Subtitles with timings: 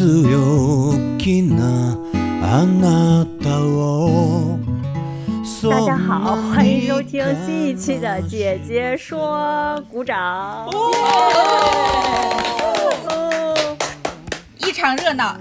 [0.00, 1.96] 強気な
[2.42, 4.58] あなたを
[5.62, 9.36] 大家好，欢迎收听新一期的《姐姐说》，
[9.90, 10.68] 鼓掌！
[14.58, 15.36] 一场热闹。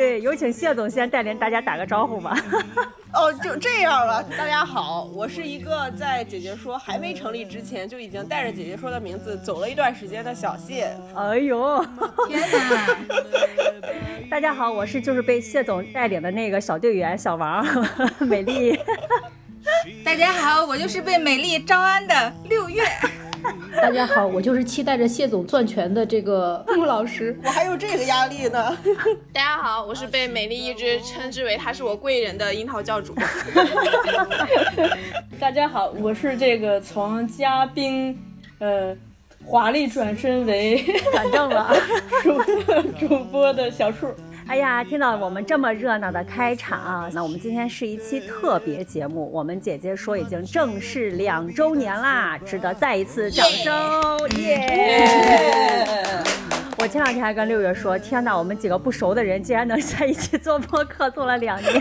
[0.00, 2.34] 对，有请谢总先带领大家打个招呼吧。
[3.12, 4.22] 哦，就这样了。
[4.38, 10.96] 大家好，我是一个在姐姐说还没成立之前就已经带着姐姐说的名字走了一段时间的小谢。
[11.14, 11.84] 哎呦，
[12.28, 12.96] 天哪！
[14.30, 17.62] 大家好，我是就是被谢总带领的那个小队员小王，
[18.20, 18.80] 美丽。
[20.02, 22.84] 大家好，我就是被美丽招安的六月。
[23.80, 27.38] 大家好，我就是期待着谢总攥拳的这个 穆老师。
[27.42, 28.76] 我还有这个压力呢。
[29.32, 33.14] 大家好，我是被美丽一直称之为他是我贵人的樱桃教主。
[35.40, 38.18] 大家好，我是这个从嘉宾，
[38.58, 38.96] 呃，
[39.44, 41.74] 华丽转身为反正了
[42.22, 42.42] 主
[42.98, 44.08] 主播的小树。
[44.46, 49.30] 哎呀，听到我们这么热闹的开场，那我们今天是一期特别节目。
[49.32, 53.72] 我们姐姐说已经正式两周年啦，值得再一次掌声！
[54.38, 55.08] 耶！
[56.82, 61.74] 我前两天还跟六月说，天哪，我们几个不熟的人竟然能在一起做播客，做了两年，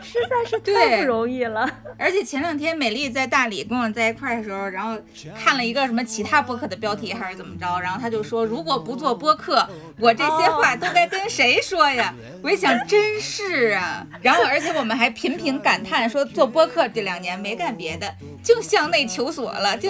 [0.00, 1.68] 实在是太不容易了。
[1.98, 4.96] 而且前两天美丽在大理跟我在一块的时候，然后
[5.36, 9.68] 看了一个什么其他播客的标题还是怎么着，然后她就说，如果不做播客，
[9.98, 11.72] 我这些话都该跟谁说？
[11.72, 14.06] 说呀，我一想，真是啊。
[14.20, 19.88] 然后，而且我们还频频感叹说，做播客这两年没干别的，就向内求索了， 就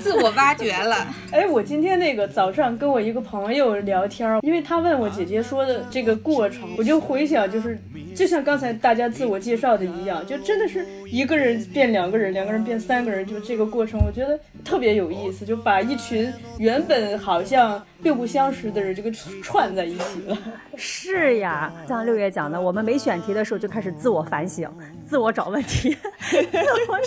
[0.00, 1.06] 自我挖掘了。
[1.30, 7.78] 哎，我今天那个早上跟我一个朋友聊天，因为他问我姐姐说的这个过程，我就回想，就是
[8.14, 17.80] 就像刚才大家自我介绍的一样，就真的是一个人变两个人，两个人变三个人，就这个过程，我觉得特别有意思，就把一群原本好像。
[18.02, 19.08] 并不相识的人，这个
[19.40, 20.36] 串在一起了。
[20.74, 24.68] 是呀，像六月讲的，我们没选题的时候就开始自我反省，
[25.06, 25.96] 自我找问题，
[26.28, 26.40] 自
[26.88, 27.00] 我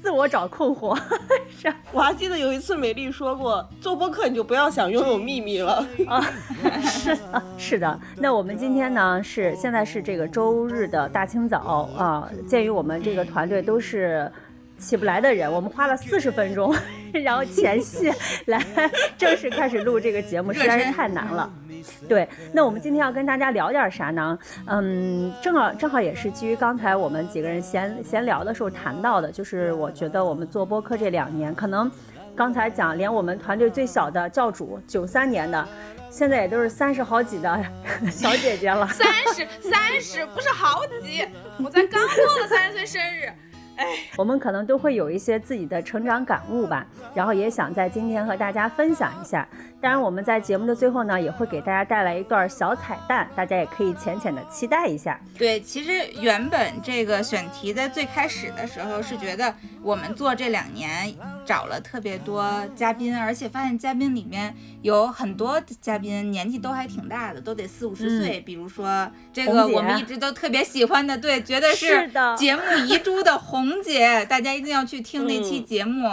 [0.00, 0.96] 自我找困惑。
[1.60, 6.24] 是， 我还记得有一次美丽说过，做播客你就不要想拥有秘密了 啊。
[6.84, 8.00] 是的，是的。
[8.16, 12.30] 那我们今天呢，是现在是这个周日的大清早啊。
[12.46, 14.30] 鉴于我们这这个团队都是。
[14.76, 16.74] 起不来的人，我们花了四十分钟，
[17.24, 18.12] 然后前戏
[18.46, 18.60] 来
[19.16, 21.48] 正式开始录这个节目，实在是太难了。
[22.08, 24.36] 对，那我们今天要跟大家聊点啥呢？
[24.66, 31.88] 嗯，正好正好也是基于刚才我们几个人闲闲聊的时候谈到的，就是我觉得我们做播客这两年，可能
[32.34, 35.66] 刚才讲连我们团队最小的教主九三年的，
[36.16, 37.66] 现在也都是三十好几的
[38.08, 38.86] 小姐姐了。
[38.86, 41.26] 三十三十不是好几，
[41.58, 43.26] 我才刚过了三十岁生日。
[43.74, 43.84] 哎，
[44.16, 46.86] 我们可能都会有一些自己的成长感悟吧，
[47.16, 49.48] 然后也想在今天和大家分享一下。
[49.84, 55.20] 当然，我们在节目的最后呢，也会给大家带来一段小彩蛋，大家也可以浅浅的期待一下。
[55.36, 55.90] 对，其实
[56.22, 61.14] 原本这个选题在最开始的时候是觉得我们做这两年
[61.44, 68.40] 找了特别多嘉宾，而且发现嘉宾里面有很多嘉宾年纪都还挺大的，都得四五十岁。
[68.40, 73.64] 比如说这个我们一直都特别喜欢的，对，觉得是节目遗珠的红。
[73.64, 76.10] 红姐，大家一定要去听那期节目，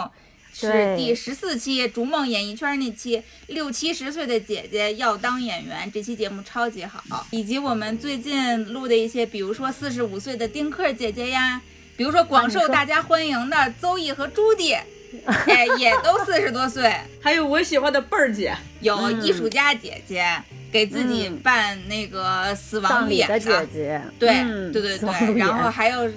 [0.54, 7.26] 是第十四期《逐梦演艺圈》那期，六七十岁的姐姐要当演员，这期节目超级好。
[7.30, 11.60] 以及我们最近录的一些，比如说四十五岁的丁克姐姐呀，
[11.96, 14.74] 比如说广受大家欢迎的邹毅和朱迪，
[15.24, 16.94] 哎，也都四十多岁。
[17.20, 20.26] 还有我喜欢的贝儿姐，有艺术家姐姐，
[20.70, 24.28] 给自己办那个死亡礼的姐姐，对
[24.70, 26.10] 对对对，然后还有。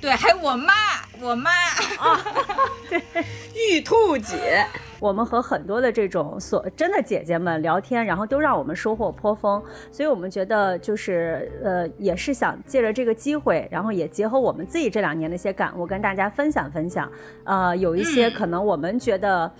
[0.00, 0.72] 对，还有我妈，
[1.20, 1.50] 我妈
[1.98, 2.24] 啊，
[2.88, 3.02] 对，
[3.54, 4.64] 玉兔姐，
[5.00, 17.10] 我们和很多的这种所真的姐姐们聊天，然后都让我们收获颇丰，所以我们觉得就是呃，也是想借着这个机会，然后也结合我们自己这两年的一些感悟，跟大家分享分享。
[17.44, 19.52] 呃，有一些可能我们觉得。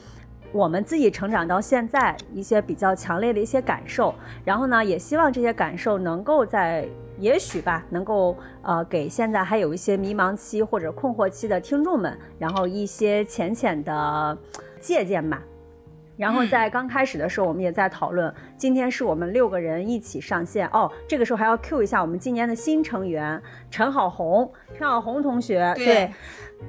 [0.53, 4.15] 我们自己成长到现在一些比较强烈的一些感受，
[4.45, 14.39] 然后呢，也希望这些感受能够在也许吧，能够呃给现在还有一些迷茫期或者困惑期的听众们，然后一些浅浅的
[14.81, 15.43] 借鉴吧。
[16.17, 20.91] 然后嗯在刚开始的时候，我们也在讨论，今天是我们六个人一起上线哦。
[21.07, 23.41] 这个时候还要 Q 一下我们今年的新成员
[23.71, 26.11] 陈好红，陈好红同学，对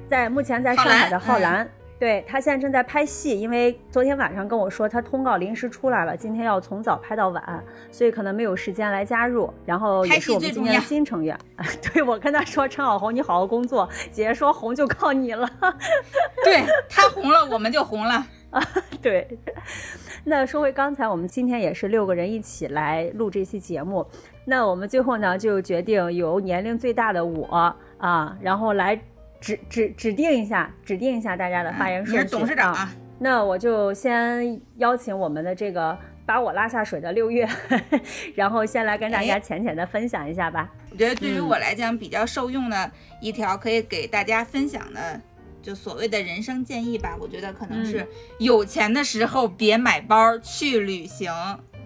[0.06, 1.68] 在目前在上海的浩然。
[2.00, 7.62] 对他现在正在拍戏，因为昨天晚上跟我说他通告临时出来了，今天要从早拍到晚，
[7.92, 9.52] 所以可能没有时间来加入。
[9.66, 11.38] 然后也是我们今天的新成员。
[11.92, 15.46] 对我跟他说陈小红，你好好工作，姐姐说红就靠你了。
[16.42, 18.26] 对他红了，我们就红了。
[18.48, 18.62] 啊，
[19.02, 19.38] 对。
[20.24, 24.06] 那说回刚才，我们今天也是六个人一起来录这期节目。
[24.46, 29.00] 那我们最后呢，就决定由年龄最大的我啊，然后来
[29.40, 32.22] 指指指定一下，指定一下大家的发言顺序。
[32.24, 32.92] 你是董事长啊。
[33.18, 37.48] 那我就先邀请我们的这个把我拉下水的六月，
[38.34, 40.70] 然后先来跟大家浅浅的分享一下吧。
[40.90, 42.90] 我觉得对于我来讲比较受用的
[43.20, 45.20] 一条可以给大家分享的。
[45.62, 48.06] 就所谓的人生建议吧，我觉得可能是
[48.38, 51.30] 有钱的时候别买包去旅行。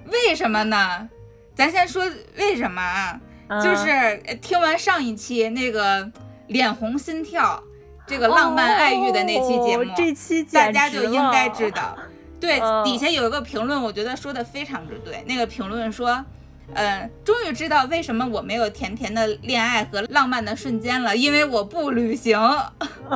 [0.07, 1.09] 为什么呢？
[1.57, 2.05] 咱先说
[2.39, 3.21] 为什么啊？
[3.49, 6.09] 嗯、就是听完上一期那个
[6.49, 7.63] 脸红心跳，
[8.07, 11.97] 这个浪漫爱欲的那期节目，哦、这期大家就应该知道。
[12.41, 15.23] 对，哦、底下有一个评论，我觉得说的非常之对。
[15.27, 16.25] 那个评论说。
[16.73, 22.41] 嗯，终于知道为什么我没有甜甜的恋爱和浪漫的瞬间了，因为我不旅行。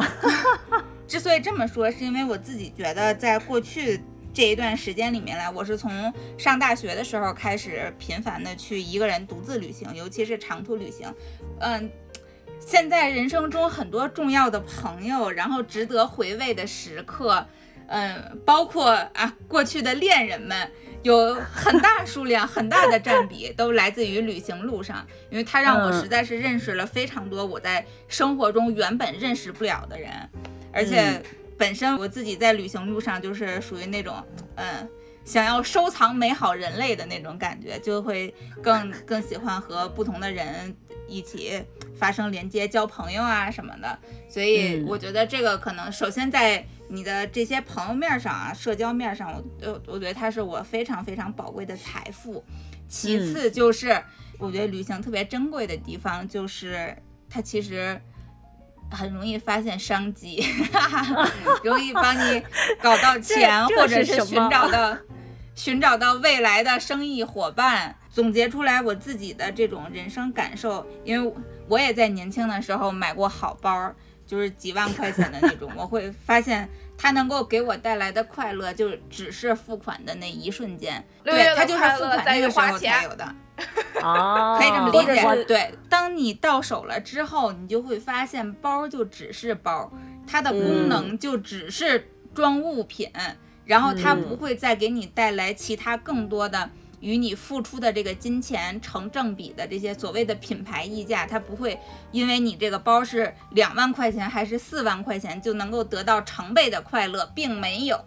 [1.08, 4.02] 之所以这么说，是因为我自己觉得，在过去
[4.34, 11.10] 这一段时间里面来，我是从上大学的时候开始频繁的去一个人独自旅行，尤其是长途旅行。
[11.60, 11.90] 嗯，
[12.68, 17.46] 现在人生中很多重要的朋友，然后值得回味的时刻，
[17.86, 20.70] 嗯，包括啊过去的恋人们。
[21.04, 30.10] 有很大数量、很大的占比都来自于旅行路上，因为它让我实在是认识了非常多我在生活中原本认识不了的人，
[30.72, 31.22] 而且
[31.56, 34.22] 本身我自己在旅行路上就是属于那种，
[34.56, 34.88] 嗯，
[35.28, 40.74] 想要收藏美好人类的那种感觉，就会更更喜欢和不同的人
[41.06, 41.62] 一起
[41.96, 43.98] 发生连接、交朋友啊什么的。
[44.28, 46.64] 所以我觉得这个可能首先在。
[46.90, 52.42] 你的这些朋友面上啊，社交面上，我呃，我觉得它是我非常非常宝贵的财富。
[52.88, 54.02] 其次就是，
[54.38, 56.96] 我觉得旅行特别珍贵的地方，就是
[57.28, 58.00] 它其实
[58.90, 60.42] 很容易发现商机，
[61.62, 62.42] 容易帮你
[62.80, 64.96] 搞到钱，或者是寻找到
[65.58, 67.96] 寻找到未来的生意伙伴。
[68.08, 71.34] 总结出来我自己的这种人生感受，因为
[71.68, 73.92] 我也在年轻的时候买过好包。
[74.24, 76.68] 就是几万块钱的那种， 我会发现
[76.98, 81.02] 它能够给我带来的快乐，就只是付款的那一瞬间。
[81.24, 83.24] 对，它就是付款那个时候才有的。
[84.04, 85.44] 哦，可以这么理解。
[85.44, 89.90] 对，当你到手了之后，你就会发现包就只是包，
[90.26, 93.34] 它的功能就只是装物品，嗯、
[93.68, 96.68] 然后它不会再给你带来其他更多的。
[97.00, 101.78] 与你付出的这个金钱成正比的这些所谓的品牌溢价，它不会
[102.10, 108.04] 因为你这个包是两万块钱还是四万块钱就能够得到成倍的快乐，并没有。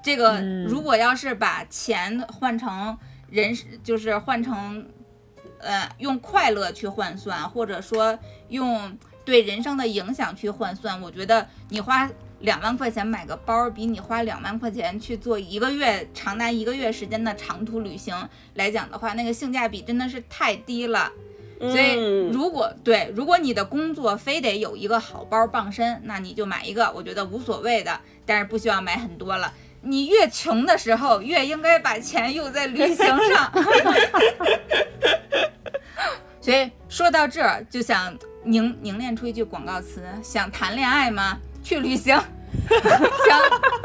[0.00, 2.96] 这个如果要是把钱换成
[3.28, 3.52] 人，
[3.82, 4.86] 就是换成，
[5.58, 12.08] 呃，用快乐去换算，或者说用对人生的影响去换算，我觉得你花。
[12.44, 18.14] 两万块钱买个包，比你花两万块钱去做一个月长达一个月时间的长途旅行
[18.54, 21.10] 来讲的话，那个性价比真的是太低了。
[21.58, 21.94] 所以，
[22.30, 29.54] 如果对，如果你的工作非得有一个好包傍身，那你就买一个，我觉得无所谓的，但是不需要买很多了。
[29.80, 33.52] 你越穷的时候，越应该把钱用在旅行上。
[36.42, 41.38] 所以说到这儿，就想凝凝练出一句广告词：想谈恋爱吗？
[41.64, 42.14] 去旅行，
[42.70, 43.40] 想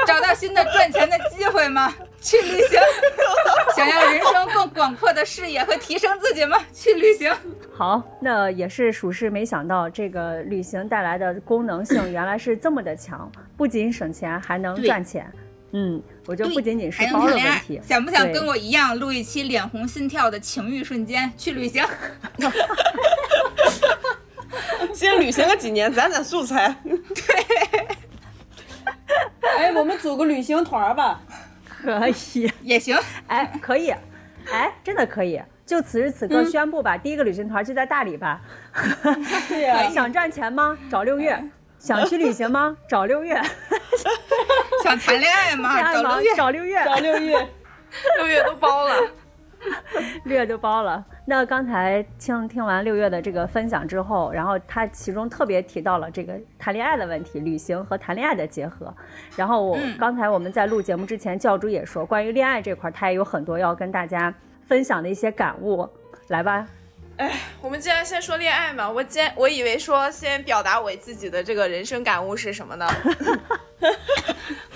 [0.06, 1.92] 找到新的赚钱的机会吗？
[2.20, 2.78] 去旅行，
[3.74, 6.58] 想要人生更广阔的视野和提升自己吗？
[6.72, 7.34] 去旅行。
[7.74, 15.32] 好，那也是属实没想到，这个旅行带来的功能性原来是这么的强，不仅省钱，还能赚钱。
[15.72, 17.80] 嗯，我觉得不仅仅是包的问题。
[17.82, 21.32] 想不想跟我一样录一期脸红心跳的情欲瞬间？
[21.38, 21.82] 去旅行。
[24.92, 26.74] 先旅行个几年，攒攒素材。
[26.84, 26.94] 对。
[29.58, 31.20] 哎，我们组个旅行团吧。
[31.68, 32.98] 可以，也行。
[33.26, 33.90] 哎，可以。
[34.50, 35.40] 哎，真的可以。
[35.64, 38.40] 就此时此刻宣布吧，嗯、第一个旅行团就在大理吧。
[39.48, 39.88] 对呀、啊。
[39.94, 40.76] 想赚钱吗？
[40.90, 41.42] 找六月。
[41.78, 42.76] 想去旅行吗？
[42.88, 43.40] 找六月。
[44.82, 45.92] 想谈恋爱吗？
[45.92, 46.34] 找六月。
[46.36, 46.84] 找六月。
[46.84, 47.48] 找六月。
[48.18, 48.94] 六月都包了。
[50.24, 51.04] 六月就包了。
[51.26, 58.94] 那刚才听听完六月的这个分享之后，然后他其中特别提到了这个谈恋爱的问题，旅行和谈恋爱的结合。
[59.36, 65.88] 然后我、嗯刚才我们在录节目之前，教主也说，关于恋爱这块儿，他也有很多要跟大家分享的一些感悟。
[66.28, 66.66] 来吧，
[67.60, 72.86] 我们既然先说恋爱嘛，我今我以为说先表达我自己的这个人生感悟是什么呢？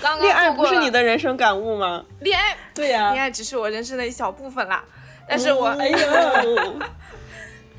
[0.03, 2.05] 刚刚恋爱不是你的人生感悟吗？
[2.21, 4.85] 恋爱，对呀、恋爱只是我人生的一小部分啦。
[5.27, 5.99] 但是我，哎呦，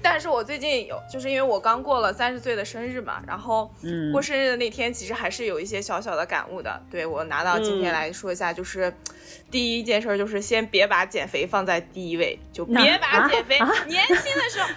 [0.08, 6.80] 但是我最近有，就是因为我刚过了三十岁的生日嘛，然后嗯过生日的那天，其实还是有一些小小的感悟的。
[6.92, 8.94] 对我拿到今天嗯来说一下，就是、
[9.50, 14.68] 第一件事儿就是先别把减肥放在第一位，就别把啊减肥，啊年轻的时候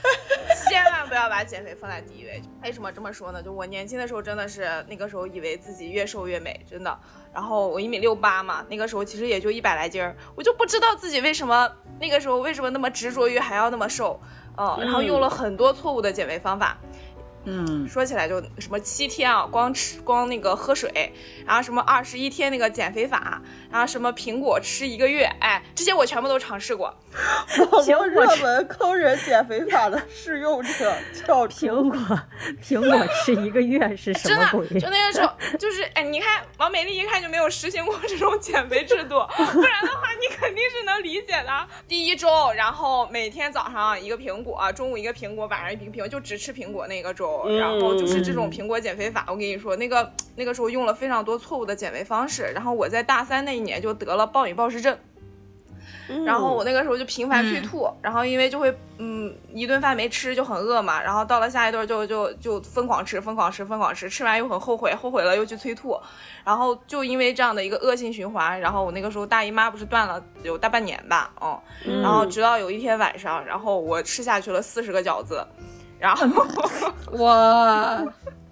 [0.70, 2.40] 千万不要把减肥放在第一位。
[2.62, 3.42] 为什么这么说呢？
[3.42, 6.98] 就我年轻的时候真的是那个时候以为自己越瘦越美，真的。
[7.38, 14.20] 然后我一米六八嘛，那个时候其实也就一百来斤儿，我就不知道自己为什么那个时候为什么那么执着于还要那么瘦，
[14.56, 16.76] 嗯，然后用了很多错误的减肥方法。
[16.82, 16.98] 嗯，
[17.88, 21.12] 说起来就什么七天啊，光吃光那个喝水，
[21.46, 26.94] 然后什么二十一天那个减肥法，然后什么苹果吃一个月，哎，这些我全部都尝试过。
[27.70, 30.94] 网络热门坑人减肥法的试用者
[31.26, 32.20] 叫，苹果
[32.62, 41.68] 苹果吃一个月是什真的么鬼？，就那个时候，就是哎，你看王美丽一看就没有实行过这种减肥制度， 不然的话你肯定是能理解的。
[41.86, 49.24] 第一周，然后每天早上一个苹果，中午一个苹果，晚上一瓶苹果，就只吃苹果那个周，嗯然后就是这种苹果减肥法。
[49.28, 54.96] 我跟你说，那个那个时候用了非常多错误的减肥方式，然后我在大三那一年就得了暴饮暴食症。
[56.24, 65.98] 然后我那个时候就频繁催吐，然后因为就会嗯一顿饭没吃就很饿嘛，然后到了下一顿就就就疯狂吃疯狂吃疯狂吃，吃完又很后悔，后悔了又去催吐，
[66.44, 75.46] 然后就因为这样的一个恶性循环，然后我那个时候大姨妈不是断了有大半年吧，嗯，嗯然后直到有一天晚上，然后我吃下去了四十个饺子，
[75.98, 76.26] 然后
[77.18, 78.02] 哇，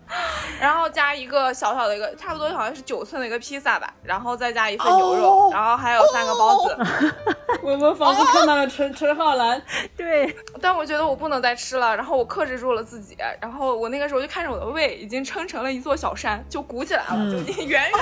[0.60, 5.50] 然后加一个小小的一个，差不多好像是九寸的一个披萨吧，然后再加一份牛肉，哦。
[5.52, 6.76] 然后还有三个包子。
[7.62, 9.60] 我们仿佛看到了陈陈浩南，
[9.96, 17.98] 对，但我觉得我不能再吃了，然后我克制住了自己，然后我那个时候就看着我的胃已经撑成了一座小山，就鼓起来了，就已经远远的，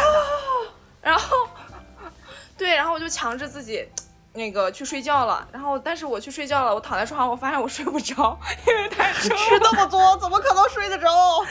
[1.00, 1.48] 然后，
[2.58, 3.88] 对，然后我就强制自己。
[4.34, 8.36] 那个去睡觉了，然后但是我去睡觉了，我躺在床上，我发现我睡不着，
[8.66, 11.08] 因为太撑吃那么多，怎么可能睡得着？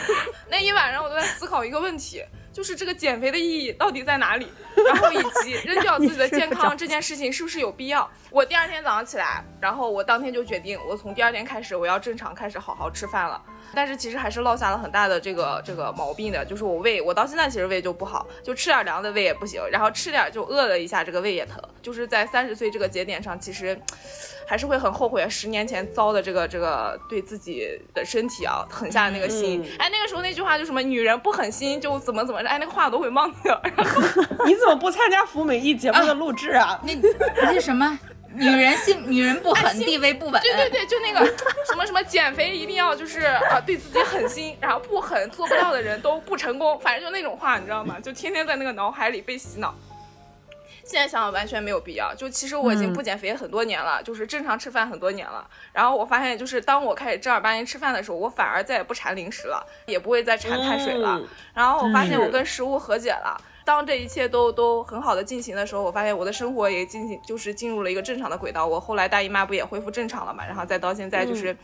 [0.51, 2.21] 那一晚上我都在思考一个问题，
[2.51, 4.51] 就是这个减肥的意义到底在哪里？
[4.85, 8.09] 然后以及 扔掉自己的健康这件事情是不是有必要？
[8.29, 13.41] 我第二天早上起来，然后我当天就决定，我从第二天开始我要正常开始好好吃饭了。
[13.75, 21.61] 但是其实还是落下了很大的这个这个毛病的，就是我胃，我到现在其实胃就不好，就吃点凉的胃也不行，然后吃点就饿了一下，这个胃也疼。
[21.81, 23.77] 就是在三十岁这个节点上，其实
[24.47, 29.61] 还是会很后悔十年前遭的这个这个对自己的身体啊狠下的那个心。
[29.63, 33.59] 嗯哎，那个时候那句话就什么女人不狠心就怎么怎么着，哎，那个话我都会忘掉。
[34.45, 36.79] 你怎么不参加福美一节目的录制啊？
[36.83, 36.93] 那
[37.41, 37.97] 那什么，
[38.35, 40.41] 女人心 女人不狠，地位不稳。
[40.41, 41.25] 对对对，就那个
[41.69, 47.97] 什么什么减肥一定要就是啊、对自己狠心，然后不狠做不到的人都不成功，反正就那种话，你知道吗？
[47.99, 49.73] 就天天在那个脑海里被洗脑。
[50.85, 52.13] 现在想想完全没有必要。
[52.13, 55.49] 就其实我已经不减肥很多年了，就是正常吃饭很多年了。
[55.71, 61.17] 然后我发现，就是当我开始正儿八经吃饭的时候，我反而再也不馋零食了，也不会再馋碳水了。
[61.21, 63.39] 嗯然后我发现嗯我跟食物和解了。
[63.65, 68.65] 当这一切都都很好的进行的时候，我发现我的生活也进行就是进入了一个正常的轨道。
[68.65, 71.55] 我后来大姨妈不也恢复正常了嘛，然后再到现在就是。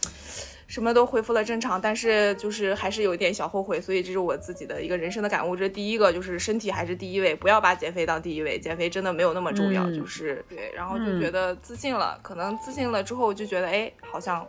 [0.69, 5.55] 什么都恢复了正常，但是就是还是有一点小后悔，所以这是我自己的一个人生的感悟。
[5.55, 14.45] 这第一个就是身体还是第一位，不要把减肥当第一位，减肥真的没有那么重要，嗯就是对，然后就觉得自信了，可能自信了之后就觉得哎，好像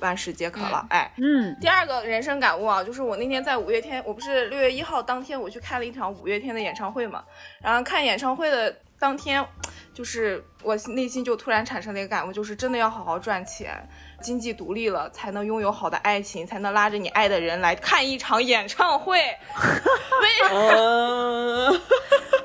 [0.00, 7.24] 万事皆可了，哎，嗯第二个人生感悟啊，就是我那天在五月天，我不是六月一号当天我去看了一场五月天的演唱会嘛，
[7.62, 9.44] 然后看演唱会的当天，
[9.92, 13.88] 就是我内心就突然产生了一个感悟，就是真的要好好赚钱，
[14.20, 19.18] 经济独立了，才能拥有好的爱情，才能拉着你爱的人来看一场演唱会。
[19.18, 21.80] 为什么，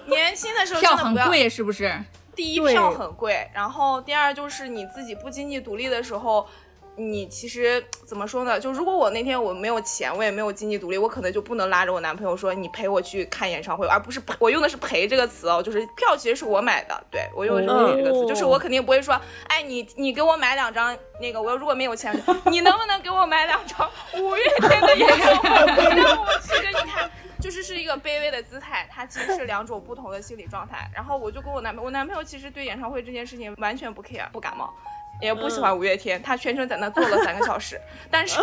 [0.08, 1.98] 年轻的时候票真的不要很贵，是不是？
[2.36, 6.48] 第一票很贵，然后第二就是你自己不经济独立的时候，
[6.96, 8.60] 你其实怎么说呢？
[8.60, 22.14] 就如果我那天我没有钱，我也没有经济独立，我可能就不能拉着我男朋友说你陪我去看演唱会，而不是陪我用的是陪这个词哦，就是票其实是我买的，对我用的是陪这个词，哦就是我肯定不会说，哎你你给我买两张那个，我如果没有钱，
[22.48, 27.10] 你能不能给我买两张五月天的演唱会，让我去给你看？
[27.40, 30.92] 就是是一个卑微的姿态，它其实是两种不同的心理状态。
[30.94, 34.74] 然后我就跟我男朋友，我男朋友其实对演唱会这件事情完全不 care，不感冒，
[35.22, 38.40] 也不喜欢五月天，他全程在那坐了三个小时， 但是。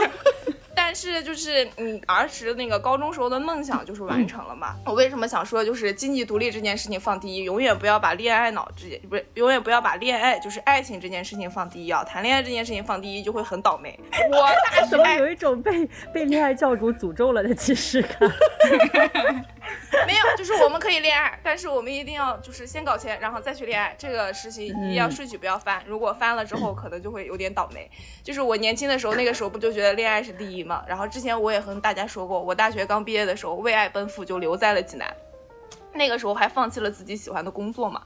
[0.78, 4.76] 但是就是你儿时那个高中时候的梦想就是完成了嘛？
[4.84, 12.04] 我为什么想说就是经济独立这件事情放第一，永远不要把恋爱脑这件不是永远不要把恋爱就是爱情这件事情放第一啊！
[12.04, 13.98] 谈恋爱这件事情放第一就会很倒霉。
[14.30, 18.30] 我大学有一种被被恋爱教主诅咒了的既视感。
[20.06, 23.94] 没有，就是我们可以恋爱，但是我们一定要就是先搞钱，然后再去恋爱。
[23.98, 27.90] 这个事情一定要顺序不要翻，如果翻了之后可能就会有点倒霉。
[28.22, 30.84] 就是我年轻的时候，那个时候不就觉得恋爱是第一嘛？
[30.86, 35.16] 然后之前我也和大家说过，我大学刚毕业的时候为爱奔赴，就留在了济南，
[35.92, 38.02] 那个时候还放弃了自己喜欢的工作嘛。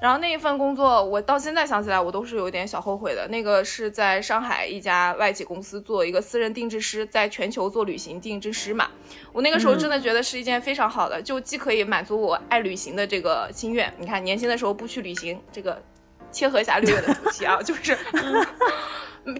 [0.00, 3.28] 然后那一份工作，我到现在想起来，我都是有点小后悔的。
[3.28, 8.88] 那个是在上海一家外企公司做一个私人定制师，在全球做旅行定制师嘛。
[9.30, 13.92] 我那个时候真的觉得是一件非常好的，就既可以满足我爱旅行的这个心愿。
[13.98, 15.82] 你看，年轻的时候不去旅行，这个
[16.30, 17.96] 切合一下六月的主题啊，就是。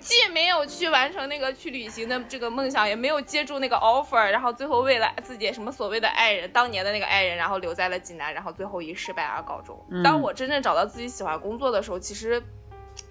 [0.00, 9.82] 既没有去完成那个去旅行的这个梦想，也没有接住那个 offer，然后最后为了自己什么所谓的爱人，当年的那个爱人，然后留在了济南，然后最后以失败而告终。
[10.04, 12.42] 当我真正找到自己喜欢工作的时候，其实。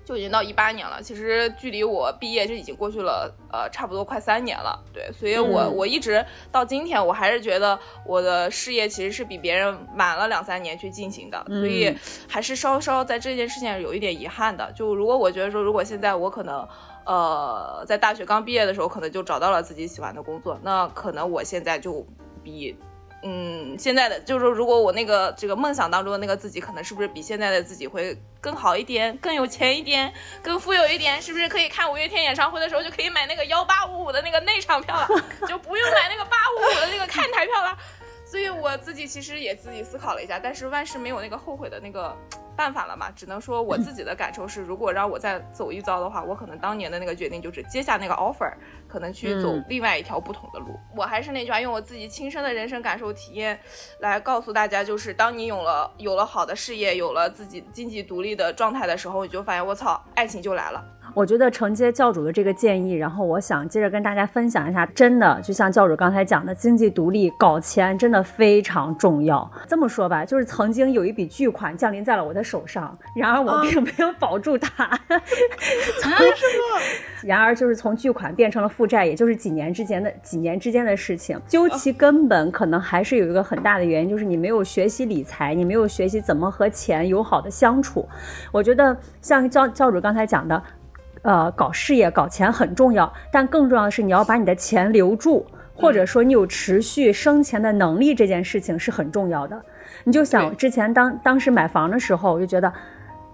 [0.09, 4.83] 就已经到一八年了，其实距离我毕业就已经过去了，呃，差不多快三年了。
[4.91, 11.95] 对，所以我我一直到今天，我还是觉得我的事业其实是比别人晚了两三年去进行的，所以
[12.27, 14.71] 还是稍稍在这件事情上有一点遗憾的。
[14.71, 16.67] 就如果我觉得说，如果现在我可能，
[17.05, 22.03] 呃，在大学刚毕业的时候，可能就找到了自己喜欢的工作，那可能我现在就
[22.43, 22.75] 比。
[23.21, 31.21] 嗯，现在的就是说，如果我那个这个梦想当中的那个自己，可能是不是比现在的自己会更好一点，更有钱一点，更富有一点？
[31.21, 35.07] 是不是可以看五月天演唱会的时候就可以买那个幺八五五的那个内场票了，
[35.47, 37.77] 就不用买那个八五五的那个看台票了？
[38.25, 42.15] 所以我自己其实也自己思考了一下，但是万事没有那个后悔的那个。
[42.55, 43.09] 办法了嘛？
[43.15, 48.51] 只能说我自己的感受是，如果让我再走一遭的话，我可能当年的那个决定就是接下那个 offer，
[48.89, 50.77] 可能去走另外一条不同的路。
[50.95, 53.57] 我还是那句话，用我自己亲身的人生感受体验
[53.99, 60.83] 来告诉大家，就是当你有了有了好的事业，有了自己经济独立的状态的时候，你就发现我操，爱情就来了。
[61.13, 69.49] 我觉得承接教主的这个建议，然后我想接着跟大家分享一下，真的就像教主刚才讲的，经济独立搞钱真的非常重要。
[69.67, 74.89] 这么说吧，就是曾经有一笔巨款降临在了我的手上，然而我并没有保住它。
[75.09, 75.17] 为
[76.35, 76.81] 什么？
[77.23, 81.39] 然而就是从巨款变成了负债，也就是几年之间的几年之间的事情。
[81.47, 88.07] 究其根本，可能还是有一个很大的原因，就是你没有学习理财，你没有学习怎么和钱友好的相处。
[88.51, 90.61] 我觉得像教教主刚才讲的。
[91.21, 99.61] 呃，搞事业、搞钱很重要，但更重要的是你要把你的钱留住，或者说你有持续生钱的能力，这件事情是很重要的。
[100.05, 102.71] 你就想之前当当时买房的时候，我就觉得，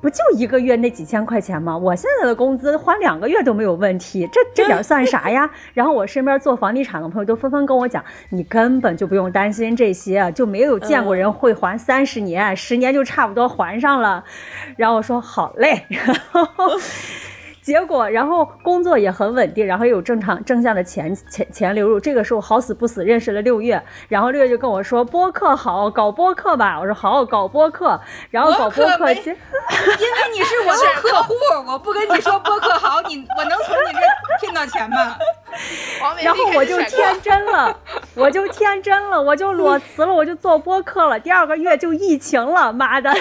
[0.01, 1.77] 不就一个月那几千块钱吗？
[1.77, 5.49] 我现在的工资还两个月都没有问题，这这点算啥呀？
[5.73, 14.23] 然后我身边做房地产的朋友都纷纷跟我讲，你根本就不用担心这些，就没有见过人会还三十年，十年就差不多还上了。
[14.75, 15.85] 然后我说好嘞。
[17.65, 21.99] 结果，然后工作也很稳定，然后又有正常正向的钱钱钱流入。
[21.99, 26.80] 这个时候好死不死认识了六月，然后六月就跟我说播客好，搞播客吧。
[26.80, 27.99] 我说好，搞播客。
[28.30, 29.36] 然后搞播客， 因为
[30.32, 31.34] 你是我的客户，
[31.65, 33.99] 我不跟你说播客好，你我能从你这
[34.39, 35.17] 骗到钱吗？
[36.21, 37.75] 然后 我就天真了，
[38.13, 41.19] 我就天真了，我就裸辞了，我就做播客了。
[41.19, 43.12] 第二个月就疫情了，妈的！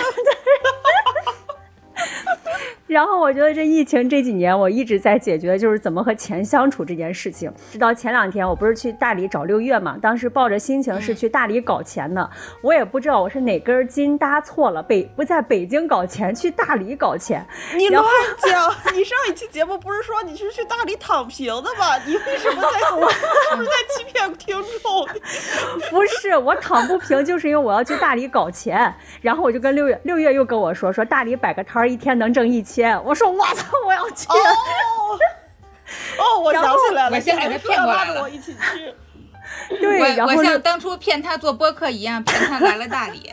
[2.94, 7.52] 然后我觉得这疫情这几年，我一直在解决就是怎么和钱相处这件事情。
[7.72, 12.30] 直到前两天，我不是去大理找六月嘛，当时抱着心情是去大理搞钱的，
[12.62, 17.44] 我也不知道我是哪根筋搭错了，北不在北京搞钱，去大理搞钱。
[17.74, 18.04] 你乱
[18.38, 18.72] 讲！
[18.94, 21.98] 你上一期节目不是说你是去大理躺平的吗？
[22.06, 25.04] 你为什么在是不是在欺骗听众？
[25.90, 28.94] 不是，我躺不平，就是因为我要去大理搞钱。
[29.20, 32.83] 然后我就跟六月，六月又跟我说，说大理摆个摊儿，一天能挣一千。
[33.04, 34.26] 我说我操，我要去！
[36.18, 38.94] 哦，我想起来了，我先给他骗过来了，我一起去。
[39.80, 43.32] 对，然后像当初骗他做播客一样，骗他来了大理。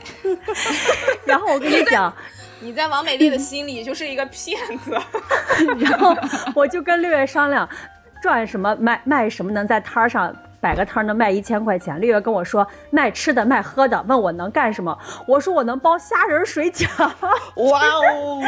[1.25, 2.13] 然后我跟你讲，
[2.59, 4.97] 你在王美丽的心里就是一个骗子。
[5.79, 6.15] 然后
[6.53, 7.67] 我就跟六月商量，
[8.21, 10.35] 赚什么卖卖什么，能在摊儿上。
[10.59, 11.99] 摆个摊儿能卖一千块钱。
[11.99, 16.85] 六月跟我说卖吃的卖喝的，问我能干什么，我说我能包虾仁水饺。
[17.55, 18.39] 哇哦！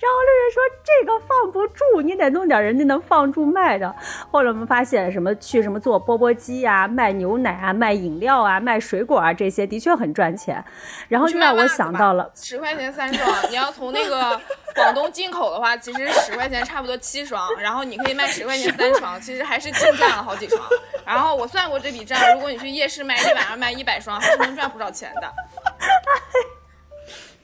[0.00, 3.94] 然后六月说这个放不住，你得弄点人家能放住卖的。
[4.30, 10.64] 后来我们发现什么去什么做钵钵鸡啊，卖牛奶啊，卖饮料啊，卖水果啊，这些的确很赚钱。
[11.08, 14.40] 然后就让我想到了，十块钱三双，你要从那个
[14.74, 20.62] 广东进口的话，其实十块钱差不多七双，然后你可以卖十块钱三双，其实还是净赚了好几双。
[21.04, 25.30] 然后我算过这笔账，如果你去夜市卖一晚上卖一百双，还是能赚不少钱的。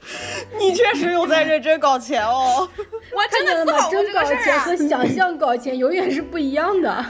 [0.59, 2.69] 你确实有在认真搞钱哦，
[3.13, 3.73] 我真看见了吗？
[3.73, 4.23] 的思考过真搞。
[4.23, 7.05] 钱和想象搞钱永远是不一样的。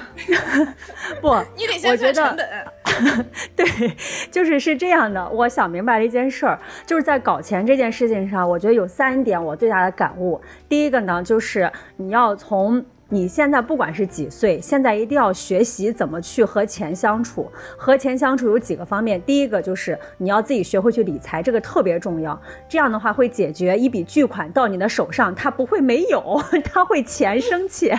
[1.20, 3.26] 不，你得先我觉得算成本。
[3.54, 3.96] 对，
[4.30, 5.28] 就是是这样的。
[5.28, 10.40] 我想明白了一件事儿，就是在搞钱这件事情上，我觉得有三点我最大的感悟。
[10.68, 17.48] 第一个呢，就是你要从你现在不管是几岁，现在一定要学习怎么去和钱相处。
[17.76, 22.40] 和钱相处有几个方面，第一个就是你要自己学会去理财，这个特别重要。
[22.68, 27.96] 这样的话会解决一笔巨款到你的手上，它不会没有， 它会钱生钱，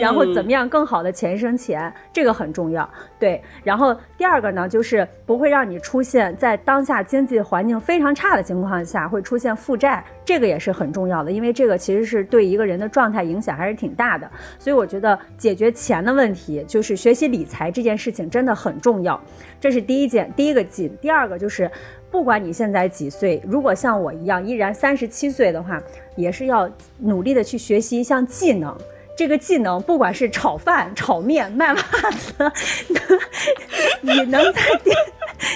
[0.00, 2.88] 然后怎么样更好的钱生钱，这个很重要。
[3.18, 14.30] 对，然后第二个呢，就是不会让你出现在当下经济环境非常差的情况下会出现负债，这个也是很重要的，因为这个其实是对一个人的状态影响还是挺大的。
[14.58, 19.18] 所以我觉得解决钱的问题，就是学习理财这件事情真的很重要，
[19.58, 20.94] 这是第一件，第一个紧。
[21.00, 21.70] 第二个就是，
[22.10, 25.82] 不管你现在几岁，如果像我一样依然三十七岁的话，
[26.16, 28.76] 也是要努力的去学习一项技能。
[29.16, 32.52] 这个技能，不管是炒饭、炒面、卖袜子，
[34.02, 34.90] 能以能在地，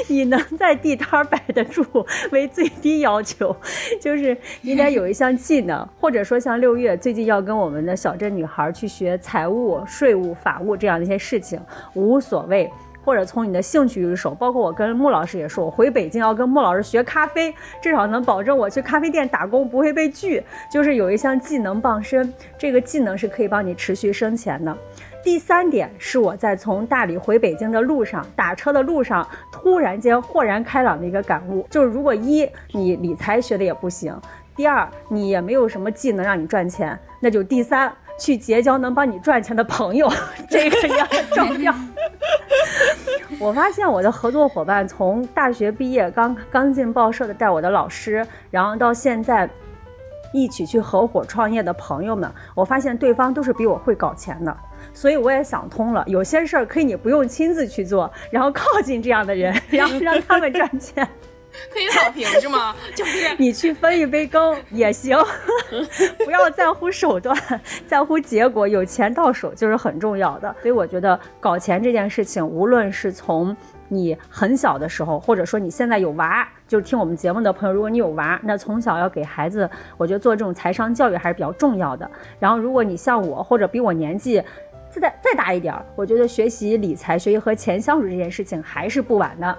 [0.08, 1.84] 以能在地摊儿摆得住
[2.32, 3.54] 为最低要求，
[4.00, 11.60] 就是应该有一项技能，或者说像六月最近要跟我们的小镇女孩去学财务、税务、法务这样的一些事情，
[11.94, 12.70] 无所谓。
[13.04, 20.42] 或者从你的兴趣入手，包括我跟穆老师也说，我回北京要跟穆老师学咖啡，至少能保证我去咖啡店打工不会被拒。
[20.70, 24.76] 就是有一项技能傍身，这个技能是可以帮你持续生钱的。
[25.22, 34.18] 第三点是我在从大理回北京的路上，打车的路上，突然间豁然开朗的一个感悟，就是如果一你理财学的也不行，
[34.56, 40.08] 第二你也没有什么技能让你赚钱，那就第三去结交能帮你赚钱的朋友，
[40.48, 41.74] 这个也很重要。
[43.40, 49.48] 我发现我的合作伙伴从大学毕业刚刚进报社的带我的老师，然后到现在
[50.32, 54.54] 一起去合伙创业的朋友们，我发现对方都是比我会搞钱的。
[54.92, 61.08] 所以我也想通了，有些事儿可以你不用亲自去做，然后靠近这样的人，然后让他们赚钱。
[61.72, 62.74] 可以躺平是吗？
[62.94, 65.18] 就是你去分一杯羹也行，
[66.24, 67.36] 不要在乎手段，
[67.86, 70.54] 在乎结果，有钱到手就是很重要的。
[70.62, 73.56] 所以我觉得搞钱这件事情，无论是从
[73.88, 82.08] 你很小的时候，或者说你现在有娃，就是听我们节目的朋友，如果你有娃，那从小要给孩子，我觉得做这种财商教育还是比较重要的。
[82.38, 84.42] 然后如果你像我，或者比我年纪
[84.90, 89.58] 再再大一点儿，我觉得学习理财、学习和钱相处这件事情还是不晚的。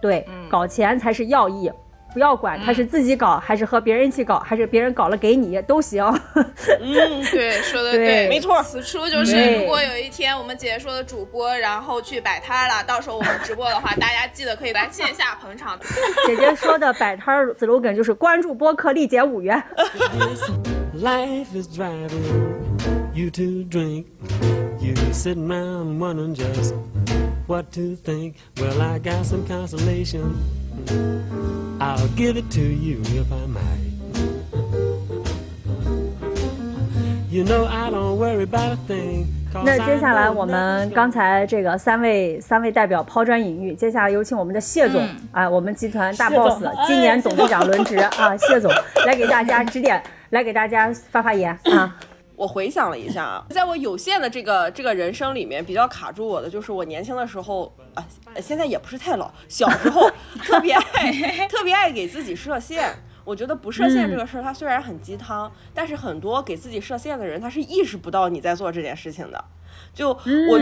[0.00, 1.70] 对，搞钱才是要义，
[2.12, 6.02] 不要管他是自己搞，还是和别人一起搞，还是别人搞了给你都行。
[6.80, 15.78] 嗯，对，说的对没错此处就是，如果有一天我们姐姐说的主播，然后去摆摊了，到时候我们直播的话，大家记得可以来线下捧场。
[16.26, 19.62] 姐姐说的摆摊儿 slogan 就是关注播客立减五元。
[20.94, 22.08] Life is driving
[23.12, 24.06] you to drink.
[24.80, 26.74] You sitting around wondering just
[27.46, 28.34] what to think.
[28.56, 30.34] Well, I got some consolation.
[31.80, 33.88] i'll give it to you if i might.
[37.30, 39.26] You know i don't worry about a thing
[39.64, 48.70] 那接下来我们刚才这个三位三位代表抛砖引玉接下来有请我们的谢总啊我们集团大 boss 今年董事长轮值啊谢总
[49.06, 51.96] 来给大家指点来给大家发发言啊。
[52.38, 60.08] 我回想了一下啊，在我有限的这个这个人生里面，比较卡住我的就是我年轻的时候啊，呃现在也不是太老，小时候
[60.44, 62.94] 特别爱特别爱给自己设限。
[63.24, 69.44] 我觉得不设限这个事儿，它虽然很鸡汤，但是很多给自己设限的人，他是意识不到你在做这件事情的。
[69.98, 70.58] 就我、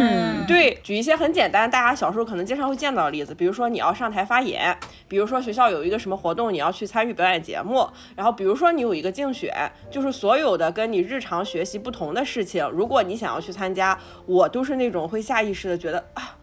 [0.48, 4.74] 对举一些很简单，大家小时候可能经常会见到的例子，比如说你要上台发言，
[5.06, 9.52] 比如说学校有一个什么活动，你要去参与表演节目，然后比如说你有一个竞选，
[9.90, 16.38] 就是所有的跟你日常学习不同的事情，如果你想要去参加，我都是那种会下意识的觉得啊。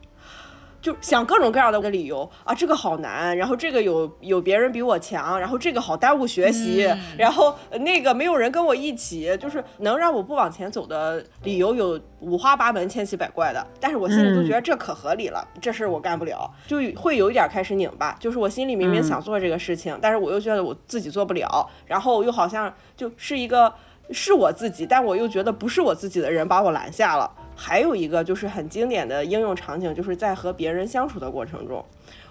[0.84, 6.86] 就想各种各样的理由啊，这个好难，然后这个有有别人比我强，然后这个好耽误学习，
[7.18, 13.66] 然后那个没有人跟我一起，就是能让我不往前走的理由有五花八门、千奇百怪的。
[13.80, 18.14] 但是我心里都觉得这可合理了，这事儿我干不了，就会有一点开始拧巴。
[18.20, 23.74] 就是我心里明明想做这个事情，但是我又觉得我自己做不了，然后又好像就是一个
[24.12, 27.30] 是我自己，但我又觉得不是我自己的人把我拦下了。
[27.56, 31.86] 还有一个就是很经典的应用场景，就是在和别人相处的过程中，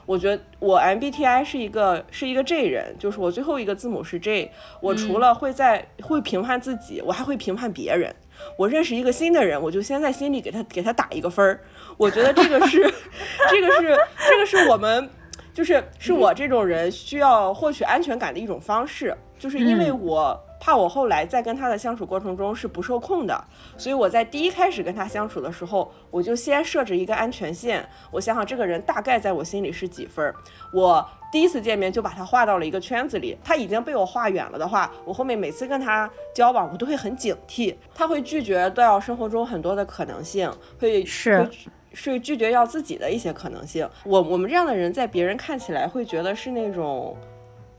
[0.04, 4.50] 我觉得我 MBTI 是一个是一个 J 人，就是我最后一个字母是 J。
[4.80, 8.12] 我除了会在会评判自己，我还会评判别人。
[8.58, 11.60] 我认识一个新的人，我就先在心里给他给他打一个分儿。
[11.96, 12.82] 我觉得这个是
[13.48, 13.96] 这个是
[14.28, 15.08] 这个是我们
[15.54, 20.38] 就是是我这种人需要获取安全感的一种方式，就是因为我。
[20.64, 23.44] 怕我后来在跟他的相处过程中是不受控的，
[23.76, 27.84] 所以我在第一开始跟他相处的时候，我就先设置一个安全线。
[28.12, 30.32] 我想想这个人大概在我心里是几分儿，
[30.72, 33.36] 我第一次见面就把他画到了一个圈子里。
[33.42, 37.74] 他已经被我画远了的话，我后面每次跟他交往，我都会很警惕。
[37.92, 40.48] 他会拒绝掉生活中很多的可能性，
[40.78, 41.50] 会是
[41.92, 43.88] 是拒绝掉自己的一些可能性。
[44.04, 47.16] 我我们这样的人在别人看起来会觉得是那种，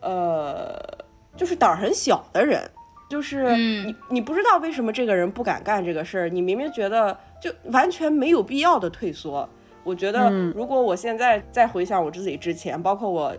[0.02, 1.02] 呃。
[1.36, 2.62] 就是胆儿很小的人，
[3.10, 9.48] 就是你你不知道为什么这个人不敢干这个事儿，你明明觉得就完全没有必要的退缩。
[9.84, 13.36] 我觉得如果我现在再回想我自己之前，包括我。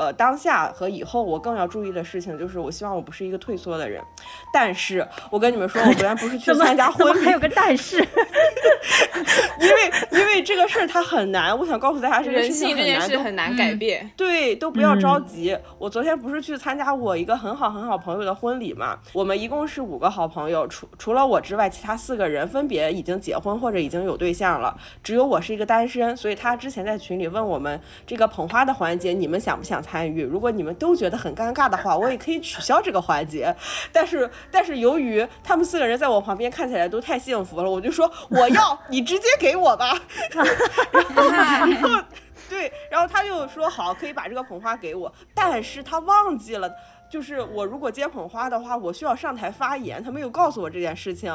[0.00, 4.02] 呃，当下和以后我更要注意的事情就是，我希望我不是一个退缩的人。
[4.50, 7.98] 但是我跟你们说，我昨天不是去参加婚礼，还有个但是，
[9.60, 11.56] 因为因为这个事儿它很难。
[11.58, 14.10] 我想告诉大家，这个事情很难，很难改变。
[14.16, 15.54] 对，都不要着急。
[15.76, 18.98] 我昨天不是去参加我一个很好很好朋友的婚礼嘛？
[19.12, 26.16] 我们一共是五个好朋友，除除了我之外，其他四个人分别已经结婚或者已经有对象了，只有我是一个单身。
[26.16, 29.78] 所以他之前在群里问我们这个捧花的环节，你们想不想？
[29.89, 33.54] 参与，如果你们都觉得很尴尬的话，我也可以取消这个环节。
[33.92, 39.98] 但是，但是由于他们四个人在我旁边看起来都太幸福了，我就说 我要你直接给我吧。
[40.92, 42.04] 然后，
[42.48, 46.70] 对，然后他就说好，可以把这个捧花给我，但是他忘记了。
[47.10, 51.28] 就是我如果接捧花的话，我需要上台发言，他没有告诉我这件事情。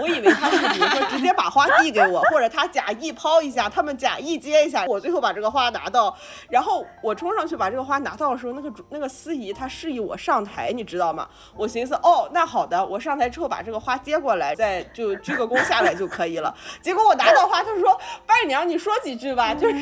[0.00, 6.16] 我以为他是比如说直接把花递给我，或者他假意抛一下，他们假意接一下，我最后把这个花拿到。
[6.48, 11.28] 然后我冲上去把这个花拿到的时候，那个主那个司仪他示意我上台，你知道吗？
[11.54, 16.54] 我寻思哦，那好的，我上台之后把这个花接过来，再就鞠个躬下来就可以了。
[16.80, 19.76] 结果我拿到花，他说伴娘你说几句吧，就是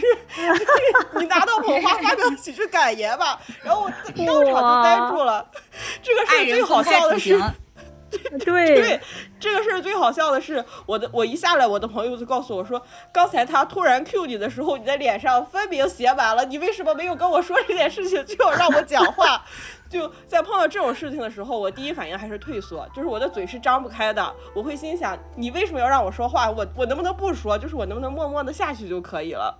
[1.20, 3.38] 你拿到捧花发表几句感言吧。
[3.62, 5.35] 然后我当场就呆住了。
[6.02, 7.38] 这个事最好笑的是，
[8.38, 9.00] 对对，
[9.38, 12.80] 这个事儿最好笑的是，我的我一下来，我的朋友就告诉我说，
[13.12, 19.44] 刚才他突然 Q 你的时候，你的脸上分明写满了，你为什么没有跟我说这件事情，就要让我讲话？
[19.88, 26.50] 就在碰到这种事情的时候，我第一反应还是退缩，就是我的嘴是张不开的，我会心想，你为什么要让我说话？
[26.50, 27.58] 我我能不能不说？
[27.58, 29.58] 就是我能不能默默的下去就可以了？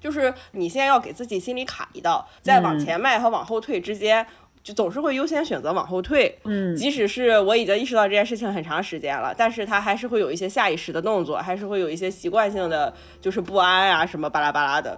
[0.00, 4.26] 就是你先要给自己心里卡一道，在往前迈和往后退之间。
[4.62, 14.96] 就总是会优先选择往后退，嗯，即使是我已经意识到这件事情很长时间了，但是他还是会有一些下意识的动作，还是会有一些习惯性的就是不安啊什么巴拉巴拉的。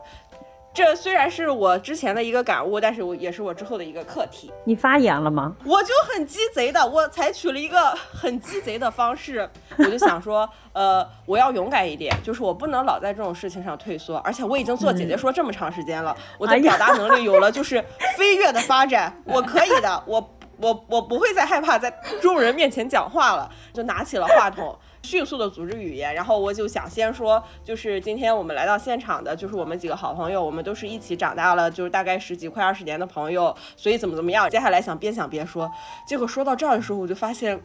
[0.75, 4.53] 这虽然是我之前的一个感悟，但是我也是我之后的一个课题。
[4.65, 5.55] 你发言了吗？
[5.65, 17.81] 我就很鸡贼的，我采取了一个很鸡贼的方式，我就想说，呃，我要勇敢一点，就是我不能老在这种事情上退缩，而且我已经做姐姐说这么长时间了，我的表达能力有了就是
[18.17, 21.89] 飞跃的发展，我可以的，我我我不会再害怕在
[22.21, 24.77] 众人面前讲话了，就拿起了话筒。
[25.05, 34.49] 迅速的组织语言，然后我就想先说，就是今天我们来到现场的，就是我们几个好朋友，我们都是一起长大了，就是大概十几快二十年的朋友，所以怎么怎么样。
[34.49, 35.71] 接下来想边想边说，
[36.09, 37.61] 结果说到这儿的时候，我就发现，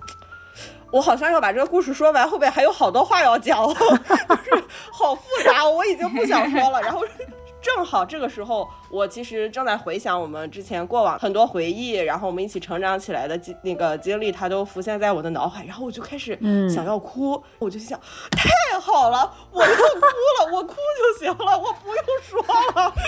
[0.91, 3.73] 我好像要把这个故事说完，后边还有好多话要讲， 就
[4.57, 7.01] 是好复杂，我已经不想说了，然后。
[7.61, 16.37] 正好这个时候，我其实正在回想我们之前过往很多回忆，然后我们一起成长起来的经那个经历，它都浮现在我的脑海，然后我就开始
[16.73, 17.99] 想要哭，我就想，
[18.31, 19.75] 太好了，我要哭
[20.39, 22.41] 了，我哭就行了，我不用说
[22.75, 22.93] 了。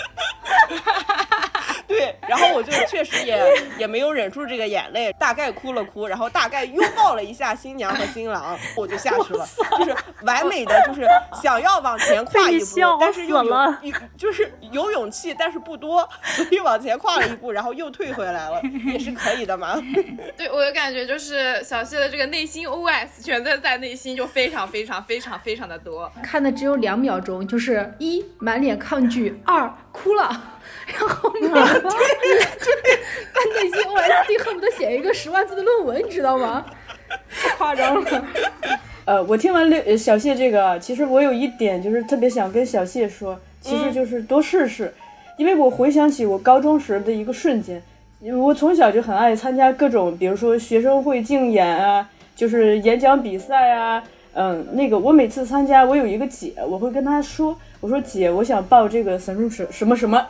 [1.87, 3.37] 对，然后我就确实也
[3.79, 9.45] 也没有忍住这个眼泪，大概哭了哭，然后大概拥抱了一下新娘和新郎，我就下去了，
[9.77, 11.05] 就是完美的，就是
[11.41, 12.65] 想要往前跨一步，
[12.97, 13.53] 但是又有
[14.17, 14.40] 就是
[14.71, 19.81] 有勇气，但是不多，所以往前跨了一步，然后又退回来了，也是可以的嘛。
[20.37, 30.59] 对，我的感觉就是小谢的这个内心 OS 全在在内心就非常非常非常非常的多，看的只有两秒钟，就是一满脸抗拒，二哭了。
[30.87, 31.63] 然后每天按
[33.53, 36.65] 内心 OSD 恨不得写一个十万字的论文，你知道吗？
[37.29, 38.25] 太夸张了。
[39.05, 44.91] 呃，我听完六小谢这个，其实我有一点就是特别想跟小谢说，其实就是多试试，
[45.37, 47.81] 因为我回想起我高中时的一个瞬间，
[48.39, 60.25] 我从小就很爱参加各种，比如说学生会竞演啊，就是演讲比赛啊，嗯，那个我每次参加，我有一个姐，我会跟她说，我说姐，我想报这个什么什什么什么。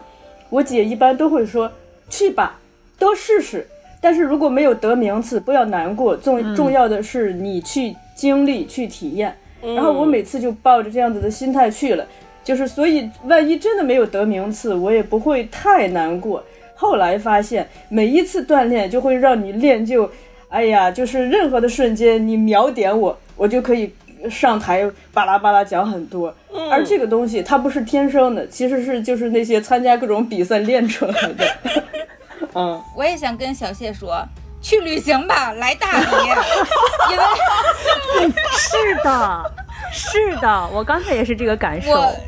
[0.50, 1.72] 我姐一般都会说
[2.10, 2.60] ：“去吧，
[3.00, 3.66] 多试试。
[4.02, 6.18] 但是如果没有得名次，不要难过。
[6.18, 9.34] 重重要的是你去经历、去体验。
[9.62, 12.06] 然后我每次就抱着这样子的心态去了，
[12.44, 16.44] 就是所以万一真的没有得名次，我也不会太难过。
[16.76, 20.10] 后来发现，每一次锻炼就会让你练就，
[20.50, 23.94] 哎呀，就是任何的瞬间你秒点我，我就可以。”
[24.30, 26.32] 上台巴拉巴拉讲很多，
[26.70, 31.56] 而这个东西它不是天生的，其实是就是那些参加各种比赛练出来的。
[32.54, 34.24] 嗯，我也想跟小谢说，
[34.62, 36.06] 去旅行吧，来大理，
[37.10, 37.24] 因为
[38.54, 39.52] 是的，
[39.92, 41.92] 是的，我刚才也是这个感受。
[41.92, 42.20] 对，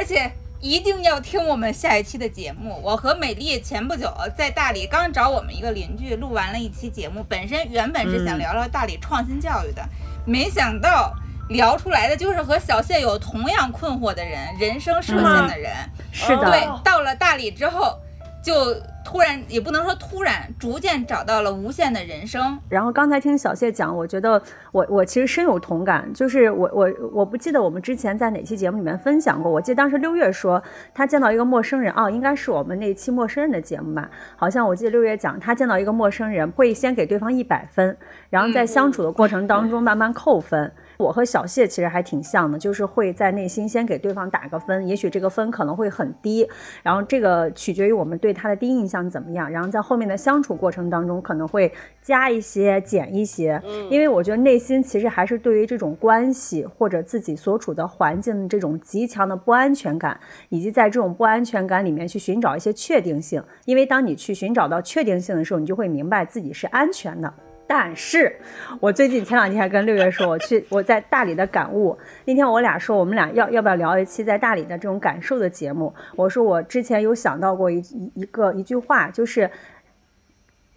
[0.00, 2.80] 而且一定要听我们下一期的节目。
[2.82, 9.86] 我和美丽前不久在大理刚找我们一个邻居录完了一期节目，本身原本是想聊聊大理创新教育的。
[10.24, 11.12] 没想到
[11.50, 15.70] 聊出来的就是和小谢有同样困惑的人，人生设限的人。
[16.12, 17.98] 是的，对，到了大理之后，
[18.42, 22.58] 就突然也不能说突然，逐渐找到了无限的人生。
[22.68, 24.40] 然后刚才听小谢讲，我觉得
[24.72, 26.12] 我我其实深有同感。
[26.12, 29.50] 就是我我我不记得我们之前在哪期节目里面分享过。
[29.50, 30.62] 我记得当时六月说
[30.94, 34.10] 他见到一个陌生人，哦，应该是我们那期陌生人的节目吧？
[34.36, 37.96] 好像我记得六月讲他见到一个陌生人会先给对方一百分。
[38.28, 46.46] 然后在相处的过程当中慢慢扣分，我和小谢其实还挺像的，就是会在内心先给对方打个分，也许这个分可能会很低，
[46.82, 53.60] 然后这个取决于我们对他的第一印象怎么样，然后在后面的相处过程当中可能会加一些减一些，
[53.90, 60.18] 因为我觉得内心其实还是对于这种关系或者自己所处的环境的这种极强的不安全感，
[60.50, 67.32] 以及在这种不安全感里面去寻找一些确定性，因为当你去寻找到确定性的时候，你就会明白自己是安全的。
[67.72, 68.34] 但是，
[68.80, 71.96] 我最近前两天还跟六月说，我去我在大理的感悟。
[72.26, 75.94] 那天我俩说，我们俩要要不要聊一期在大理的这种感受的节目？
[76.16, 79.48] 我说我之前有想到过一一一个一句话，就是，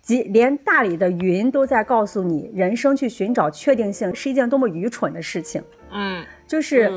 [0.03, 5.63] 即连大理的云都在告诉你，人生去寻找确定性是一件多么愚蠢的事情。
[5.91, 6.91] 嗯，就是。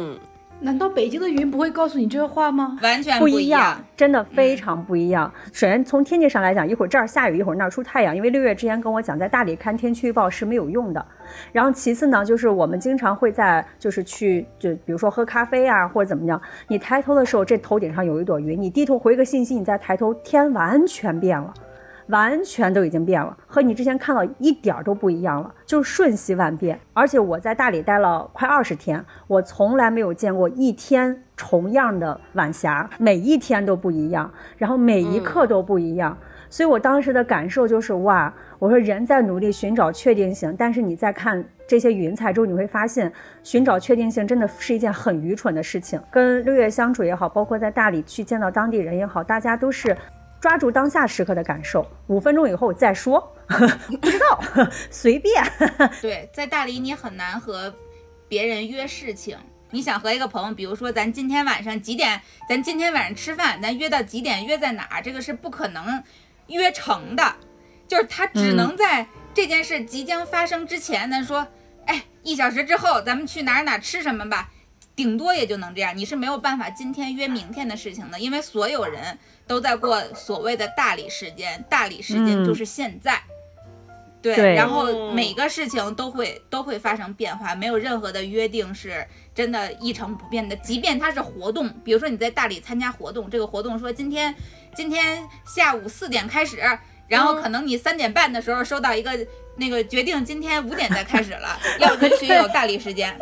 [0.59, 2.79] 难道北京的云不会告诉你这话吗？
[2.83, 5.31] 完全不一样，真的非常不一样。
[5.53, 8.16] 首先从天气上来讲，一会儿这儿下雨，一会儿那儿出太阳。
[8.16, 11.07] 因为六月之前跟我讲，在大理看天气预报是没有用的。
[11.53, 21.53] 然后其次呢，就是我们经常会在就是去就比如说喝咖啡啊，或者怎么样，你抬头的时候，这头顶上有一朵云，你低头回个信息，你再抬头，天完全变了。
[22.09, 26.79] 完全都已经变了，和你之前看到一点儿都不一样了，就是瞬息万变。
[26.92, 36.16] 而且我在大理待了快二十天，我从来没有见过一天重样的晚霞，每一天都不一样，然后每一刻都不一样。
[36.49, 46.01] 所以我当时的感受就是哇，我说人在努力寻找确定性，但是你在看这些云彩之后，你会发现寻找确定性真的是一件很愚蠢的事情。
[46.11, 49.95] 跟六月相处也好，包括在大理去见到当地人也好，大家都是。
[50.40, 54.40] 抓住当下时刻的感受，五分钟以后再说， 不知道，
[54.90, 55.42] 随便。
[56.01, 57.75] 对，在大理你很难和
[58.29, 59.38] 别人约事情。
[59.70, 66.03] 你想和一个朋友，比如说咱今天晚上几点，咱今天晚上吃饭，咱约到几点，约在哪儿，这个是不可能
[66.46, 67.35] 约成的。
[67.88, 71.46] 就是他只能在这件事即将发生之前，咱说，
[71.87, 74.51] 哎，一小时之后咱们去哪儿哪儿吃什么吧。
[74.94, 83.22] 顶多也就能这样，你是没有办法今天约明天的事情的，因为所有人都在过所谓的大理时间，大理时间就是现在，
[84.20, 94.35] 对，然后每个事情都会都会发生变化，没有任何的约定是真的一成不变的，即便它是活动，比如说你在大理参加活动，这个活动说今天
[94.74, 96.59] 今天下午四点开始，
[97.06, 99.16] 然后可能你三点半的时候收到一个
[99.56, 103.16] 那个决定，今天五点再开始了， 要允许有大理时间。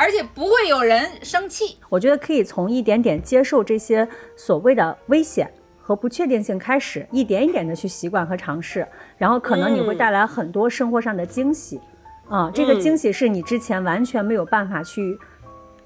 [0.00, 1.76] 而且不会有人生气。
[1.90, 11.78] 我觉得可以从一点点接受这些所谓的危险和不确定性开始，一点一点的去习惯和尝试，然后可能你会带来很多生活上的惊喜。
[12.30, 15.18] 啊，这个惊喜是你之前完全没有办法去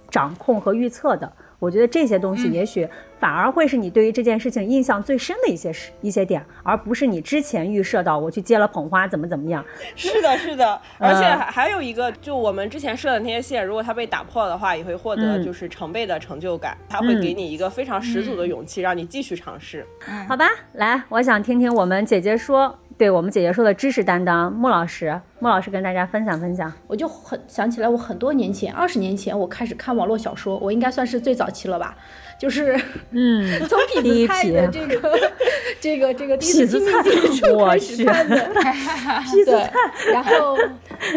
[0.08, 1.32] 掌控和预测的。
[1.64, 2.86] 我觉得这些东西也许
[3.18, 9.64] 反而会是你对于这件事情印象最深的一些事一些点，而不是你之前预设到我去接了捧花怎么怎么样。
[9.96, 19.86] 是的，是的，而且还还有一个，就我们之前设的那些线，如果它被打破的话，也会获得就是成倍的成就感，它会给你一个非常十足的勇气，让你继续尝试。
[20.28, 22.78] 好吧，来，我想听听我们姐姐说。
[22.96, 26.72] 对我们姐姐说的知识担当，莫老师，莫老师跟大家分享分享。
[26.86, 31.96] 我就很想起来，我很多年前，二十年前，我开始看网络小说，我应该算是最早期了吧。
[32.38, 32.78] 就是，
[33.10, 35.32] 嗯， 从痞子蔡的这个
[35.80, 38.36] 这个这个第一次亲密接触开始看的，
[39.26, 40.12] 痞子蔡。
[40.12, 40.56] 然后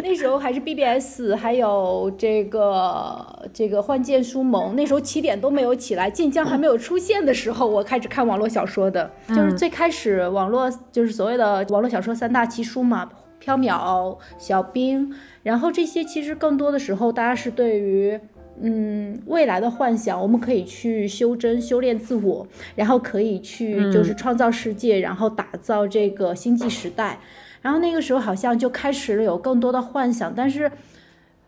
[0.04, 13.10] 那时候还是 BBS，还有这个这个幻剑书盟，那时候起点都没有起来，晋江还没有出现的时候，我开始看网络小说的，就是最开始网络就是所谓的网络小说三大奇书嘛，
[13.44, 15.14] 缥缈、小兵，
[15.44, 18.20] 然后这些其实更多的时候大家是对于。
[18.60, 27.20] 嗯，未来的幻想，我们可以去修真、修炼自我，然后可以去就是创造世界，然后打造这个星际时代。
[27.62, 30.34] 然后那个时候好像就开始了有更多的幻想。
[30.36, 30.72] 但是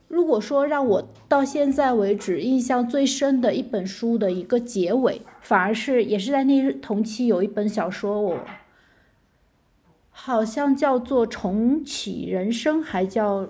[0.07, 8.37] 如果说让我到现在为止印象最深的一本书的一个结尾，反而是也是在那同期有一本小说，我
[10.11, 13.49] 好像叫做《重启人生》，还叫。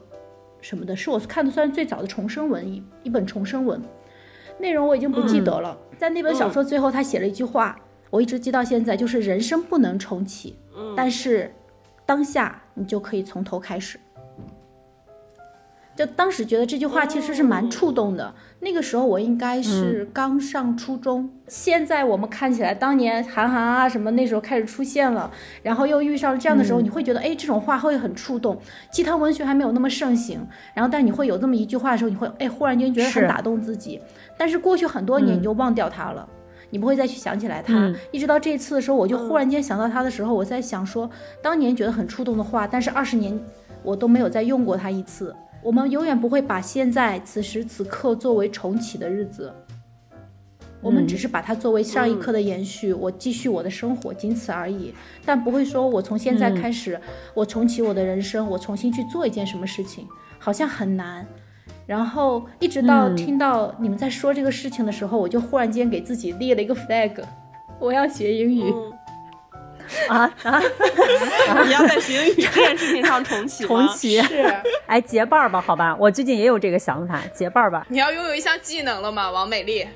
[0.61, 3.81] 什么的，是我看的算是最早的重生文一一本重生文，
[4.59, 5.77] 内容我已经不记得了。
[5.97, 7.79] 在那本小说最后，他写了一句话，
[8.09, 10.55] 我一直记到现在，就是人生不能重启，
[10.95, 11.53] 但是
[12.05, 13.99] 当下你就可以从头开始。
[15.99, 18.33] 就当时觉得这句话其实是蛮触动的。
[18.61, 21.29] 那个时候我应该是刚上初中。
[21.45, 25.29] 现在我们看起来，当年韩寒啊什么那时候开始出现了，
[25.61, 28.57] 然后又遇上了这样的时候，你会觉得哎，这种话会很触动。
[28.89, 30.39] 鸡汤文学还没有那么盛行，
[30.73, 33.99] 然后但你会有这么一句话的时候，你会哎忽然间觉得很打动自己。
[34.37, 36.25] 但是过去很多年你就忘掉它了，
[36.69, 37.93] 你不会再去想起来它。
[38.13, 41.09] 一直到这次的时候，我就忽然间想到它的时候，我在想说，
[41.43, 43.37] 当年觉得很触动的话，但是二十年
[43.83, 45.35] 我都没有再用过它一次。
[45.61, 49.53] 我们永远不会把现在此时此刻作为重启的日子，
[50.81, 52.93] 我们只是把它作为上一刻的延续。
[52.93, 54.93] 我继续我的生活，仅此而已。
[55.25, 56.99] 但不会说我从现在开始，
[57.33, 60.07] 我重启我的人生，我重新去做一件什么事情，
[60.37, 61.27] 好像很难。
[61.85, 67.21] 然后一直到听到你们在说这个事情的时候，我就忽然间给自己立了一个 flag，
[67.79, 68.73] 我要学英语。
[70.07, 70.61] 啊啊！
[71.65, 74.43] 你要在学英语这件事情上重启重启是，
[74.87, 77.85] 哎，结伴儿吧，好吧，我最近也有这个想法，结伴儿吧。
[77.89, 79.87] 你要拥有一项技能了吗，王美丽？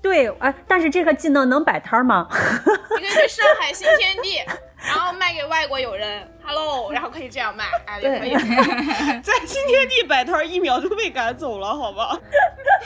[0.00, 2.28] 对，哎，但是这个技能能摆摊吗？
[2.30, 4.38] 你可以去上海新天地，
[4.86, 8.32] 然后卖给外国友人，Hello， 然后可以这样卖，哎，可以。
[9.22, 12.18] 在新天地摆摊，一秒就被赶走了，好吧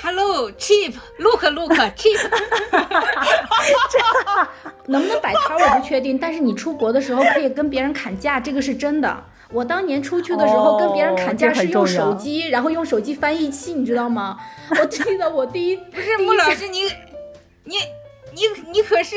[0.02, 2.18] ？Hello，cheap，look，look，cheap。
[4.86, 9.24] 能不能摆摊我不确定，但是你出国的时候可以跟别人砍价，这个是真的。
[9.50, 14.38] 我当年出去的时候跟别人砍价是用手机，然后用手机翻译器，你知道吗？
[14.80, 16.84] 我记得我第一不是穆老师，你
[17.64, 17.76] 你
[18.32, 18.40] 你
[18.72, 19.16] 你可是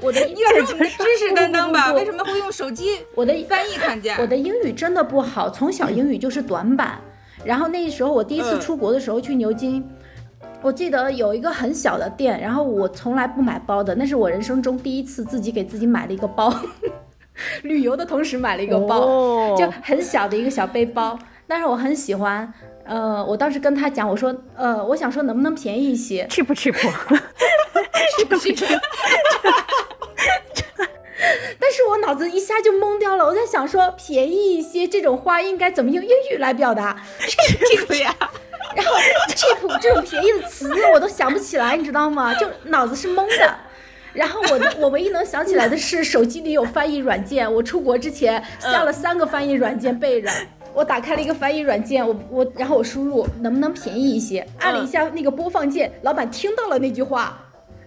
[0.00, 1.92] 我的，你可是知识担当吧？
[1.92, 2.98] 为什么会用手机？
[3.14, 6.98] 我的翻译看见，我的英语真的不好，从小英语就是短板。
[7.44, 9.84] 然后那时候我第一次出国的时候去牛津。
[10.60, 16.54] 我记得有一个很小的店，然后我从来不买包的，那是我人生中第一次自己给自己买了一个包，
[17.62, 21.18] 旅游的同时买了一个包，就很小的一个小背包，
[21.48, 22.52] 但是我很喜欢。
[22.84, 26.26] 呃，我当时跟他讲，我说，呃，我想说能不能便宜一些？
[26.28, 26.78] 吃不吃不？
[26.78, 28.66] 吃不吃？
[31.58, 38.14] 但是我脑子一下就懵掉了，我在想说便宜一些这种话应该怎么用英语来表达？？cheap 呀。
[38.74, 38.92] 然后
[39.28, 42.34] cheap 这种便宜的词我都想不起来，你知道吗？
[42.34, 43.54] 就脑子是懵的。
[44.12, 50.28] 然后我我唯一能想起来的是手机里有翻译软件，我出国之前下了三个翻译软件备着。
[50.74, 57.38] 我打开了一个翻译软件，我我然后我输入能不能便宜一些，按了一下那个播放键，老板听到了那句话。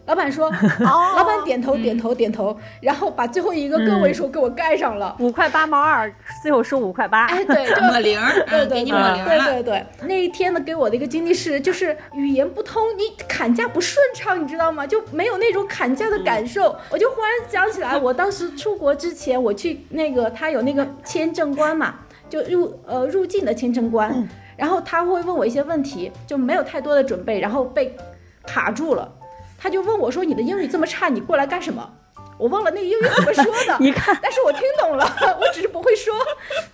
[0.07, 0.51] 老板说
[0.85, 6.13] ：“老板点头点头点头，然后把最后一个个位数给我盖上了，五块八毛二，
[6.43, 7.25] 最后收五块八。
[7.25, 9.85] 哎，对，抹零，对对对，抹零对对对。
[10.03, 14.85] 那一天呢，给我的一个经历是，就是语言不通，你砍价不顺畅，你知道吗？
[14.85, 16.75] 就没有那种砍价的感受。
[16.91, 21.95] 我就忽然想起来，我当时出国之前，我去那个他有那个签证官嘛。”
[22.29, 27.95] 就入呃入境的签证官，然后他会问我一些问题，就没有太多的准备，然后被
[28.45, 29.11] 卡住了。
[29.57, 31.89] 他就问我说：“你的英语这么差，你过来干什么？”
[32.37, 35.05] 我忘了那个英语怎么说的， 你看，但是我听懂了，
[35.39, 36.13] 我只是不会说。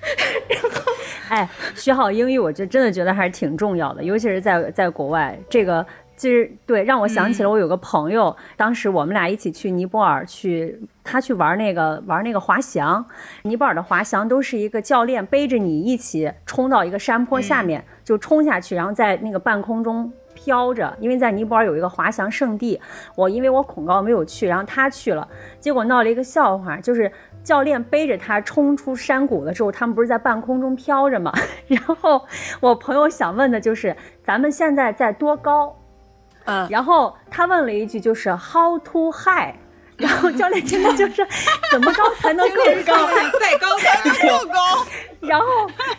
[0.49, 0.91] 然后，
[1.29, 5.37] 哎，学好英语，我就真的觉得还是挺重要的，尤其是在在国外。
[5.47, 13.05] 这个其实对，让我想起了我有个朋友，当时我们俩一起去尼泊尔去，他去玩那个玩那个滑翔。
[13.43, 20.11] 尼泊尔的滑翔都是一个教练背着你一起冲到一个山坡下面，就冲下去，然后在那个半空中。
[20.33, 22.79] 飘着，因为在尼泊尔有一个滑翔圣地，
[23.15, 25.27] 我因为我恐高没有去，然后他去了，
[25.59, 27.11] 结果闹了一个笑话，就是
[27.43, 31.33] 教练背着他冲出山谷的时候，他们不是在半空中飘着吗？
[31.67, 32.25] 然后
[32.61, 35.75] 我朋友想问的就是，咱们现在在多高？
[36.51, 39.53] 嗯，然后他问了一句，就是 How to high？
[39.95, 41.25] 然后教练真的就是
[41.71, 43.07] 怎么高才能更高？
[43.39, 44.85] 再高才能更高？
[45.21, 45.45] 然后，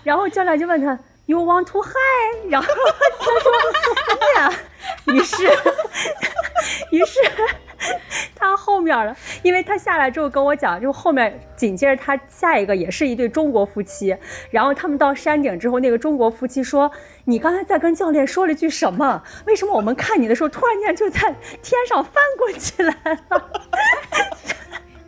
[0.05, 0.99] 然后教练就问他。
[1.27, 2.51] You want to high？
[2.51, 3.53] 然后他说
[4.21, 4.53] ：“哎呀。”
[5.07, 5.47] 于是，
[6.91, 7.21] 于是
[8.35, 14.17] 他后面了，因为他下来之后跟我讲，就后面紧接着他下一个也是一对中国夫妻，
[14.51, 16.91] 然后他们到山顶之后，那个中国夫妻说
[17.27, 19.23] ：“你刚才在跟教练说了句什么？
[19.47, 21.21] 为什么我们看你的时候，突然间就在
[21.63, 22.95] 天上翻滚起来
[23.29, 23.51] 了？”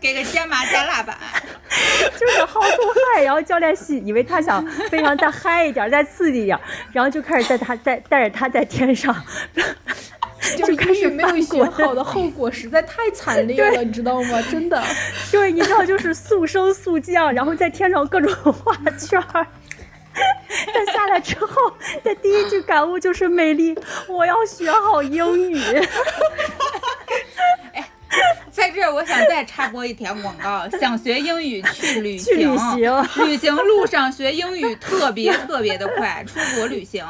[0.00, 1.16] 给个加码加辣版，
[2.20, 2.66] 就是好酷
[3.16, 6.60] 嗨，然后教练系以为他想非常再嗨一点，再刺激一点，
[6.92, 9.14] 然后就开始带他在带着他在天上，
[10.56, 14.42] 就开始没有学好的 后果实在太惨烈了，你知道吗？
[14.50, 14.82] 真的，
[15.30, 19.46] 对，你知道就是速升速降，然后在天上各种画圈儿，
[20.72, 21.72] 但下来之后
[22.02, 23.76] 的第一句感悟就是美丽，
[24.08, 25.58] 我要学好英语。
[28.50, 36.24] 在这儿，我想再插播一条广告：想学英语去旅行，旅行，旅行路上学英语特别特别的快。
[36.24, 37.04] 出国旅行，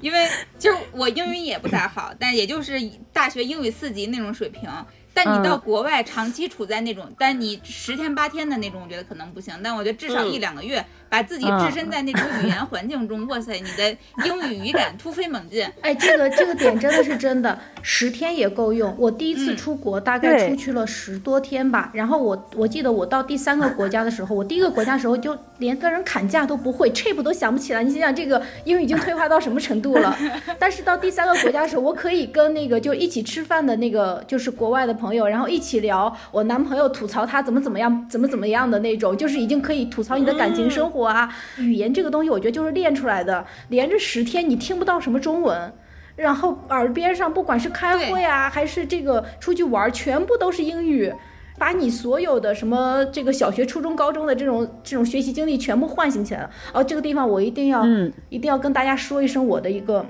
[0.00, 0.28] 因为
[0.58, 2.80] 其实我英语也不咋好，但也就是
[3.12, 4.70] 大学英语四级那种水平。
[5.12, 9.58] 但你到国外长期处在那种，但你十天八天的那种，我觉得可能不行。
[9.64, 10.84] 但我觉得至少一两个月。
[11.08, 15.64] 把自己置身在那种语言环境中，哇塞，你的英语语感突飞猛进。
[15.80, 18.94] 哎，这个这个点真的是真的，十天也够用。
[18.98, 27.82] 我第一次出国大概出去了十多天吧，然后我我记得我到第三个国家的时候，我第一个国家的时候就连跟人砍价都不会，trip 都想不起来。
[27.82, 30.16] 你想想这个英语已经退化到什么程度了？
[30.58, 40.95] 但是到第三个国家的时候，我可以跟那个就一起吃饭的那个就是国外的朋友，然后一起聊我男朋友吐槽他怎么怎么样，怎么怎么样的那种，就是已经可以吐槽你的感情生活。
[41.02, 43.44] 啊，语言这个东西，我觉得就是练出来的。
[43.68, 45.72] 连着十天，你听不到什么中文，
[46.16, 51.12] 然后耳边上不管是开会啊，还是这个出去玩，全部都是英语，
[51.58, 56.50] 把你所有的什么这个小学、初中、高中的这种这种学习经历全部唤醒起来了。
[56.72, 57.84] 哦，这个地方我一定要，
[58.28, 60.06] 一定要跟大家说一声我的一个，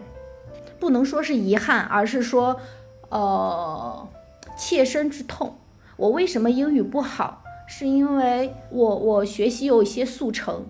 [0.79, 2.57] 不能说是遗憾，而是说，
[3.09, 4.09] 呃，
[4.57, 5.59] 切身之痛。
[5.97, 7.43] 我为什么英语不好？
[7.69, 10.67] 是因为我我学习有一些速成。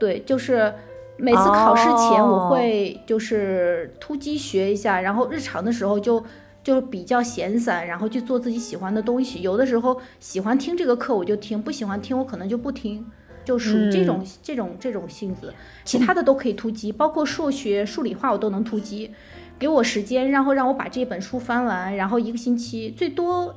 [0.00, 0.74] 对，就是
[1.18, 6.24] 每次考试前我会就是突击学一下，然后日常的时候就
[6.64, 9.42] 就比较闲散，然后去做自己喜欢的东西。
[9.42, 13.06] 有的时候喜欢听这个课我就听，不喜欢听我可能就不听，
[13.44, 15.52] 就属于这种这种这种性子。
[15.84, 19.10] 其他的都可以突击，包括数学、数理化我都能突击。
[19.58, 23.54] 给我时间，然后让我把这本书翻完，然后一个星期最多。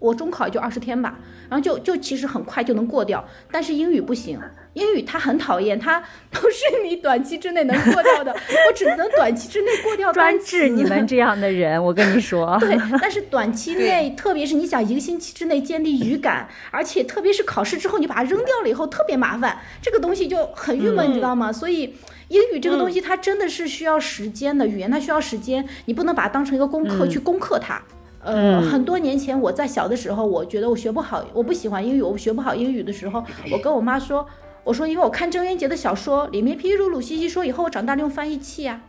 [0.00, 1.18] 我中考就二十天吧，
[1.48, 4.38] 然后就就其实很快就能过掉，但是英语不行，
[4.74, 6.00] 英语它很讨厌，它
[6.30, 8.32] 不是你短期之内能过掉的，
[8.68, 10.12] 我只能短期之内过掉。
[10.12, 12.56] 专治你们这样的人，我跟你说。
[12.60, 21.52] 对，但是短期内，特别是你想一个星期之内建立语感，而且特别是考试之后你把它扔掉了以后特别麻烦，这个东西就很郁闷，你知道吗？
[21.52, 21.94] 所以
[22.28, 27.80] 英语这个东西它真的是需要时间的，语言它需要时间，你不能把它当成一个功课去攻克它。
[28.22, 33.22] 呃，很多年前我在小的时候，我觉得我学不好，我不喜欢英语，我学不好英语的时候，
[33.52, 34.26] 我跟我妈说，
[34.64, 38.80] 我说因为我看郑渊洁的小说里面皮皮鲁鲁西西说，以后我长大了用翻译器呀。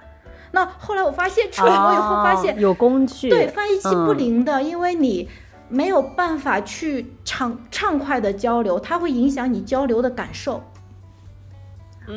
[0.51, 5.27] 那后来我发现出国以后发现有工具，对翻译器不灵的，因为你
[5.67, 10.63] 没有办法去畅畅快的交流，它会影响你交流的感受。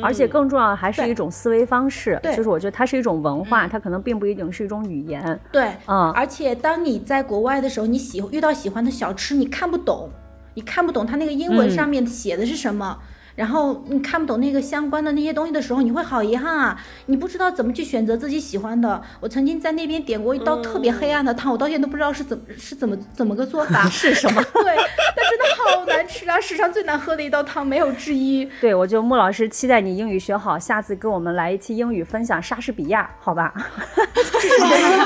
[0.03, 5.39] 而且更重要的还是一种思维方式，就是我觉得它是一种文化，它可能并不一定是一种语言。
[5.51, 6.11] 对，嗯。
[6.11, 10.11] 而且当你在国外的时候，你喜遇到喜欢的小吃，你看不懂，
[10.53, 12.99] 你看不懂它那个英文上面写的是什么。
[13.39, 16.77] 然后你看不懂那个相关的那些东西的时候，你会好遗憾啊！
[17.05, 19.01] 你不知道怎么去选择自己喜欢的。
[19.21, 24.43] 我曾经在那边点过一道特别黑暗的汤，我到现在都不知道是怎么是怎么怎么个做法， 是什么？
[24.51, 24.75] 对，
[25.15, 28.43] 但真的好难吃啊，史上最难喝的一道汤没有之一。
[28.59, 33.53] 对，我就穆老师期待你英语学好，下次跟我们来一期英语分享莎士比亚，好吧？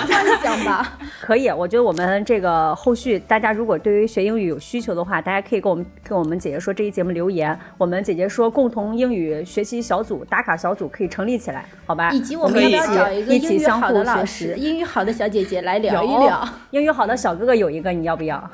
[0.10, 12.12] 幻想吧， 可以，我觉得我们这个后续大家如果对于学英语有需求的话，大家可以跟我们跟我们姐姐说这一节目留言，我们姐姐说共同英语学习小组打卡小组可以成立起来，好吧？
[12.12, 16.48] 以及我们要不要找一个英语起相互好的老学师、英语好的小姐姐来聊一聊？
[16.72, 18.52] 英语好的小哥哥有一个，你要不要？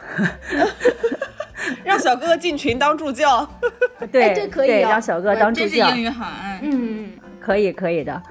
[1.84, 3.48] 让小哥哥进群当助教。
[4.12, 6.26] 对、哎这可以啊让小哥当助教，英语好，
[6.62, 7.10] 嗯，嗯，
[7.40, 8.22] 可以可以的。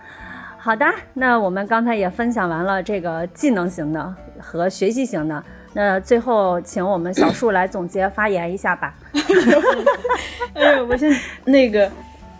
[0.58, 0.84] 好的，
[1.14, 5.42] 那我们刚才也分享完了这个技能型的和学习型的，
[5.72, 8.94] 那最后请我们小树来总结发言一下吧。
[10.54, 11.14] 哎呦，我先
[11.44, 11.90] 那个，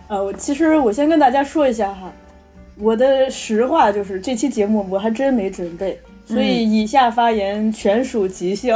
[0.07, 2.11] 呃，我其实我先跟大家说一下哈，
[2.77, 8.75] 我的实话就是这期节目我还真没准备，所以以下发言全属即兴。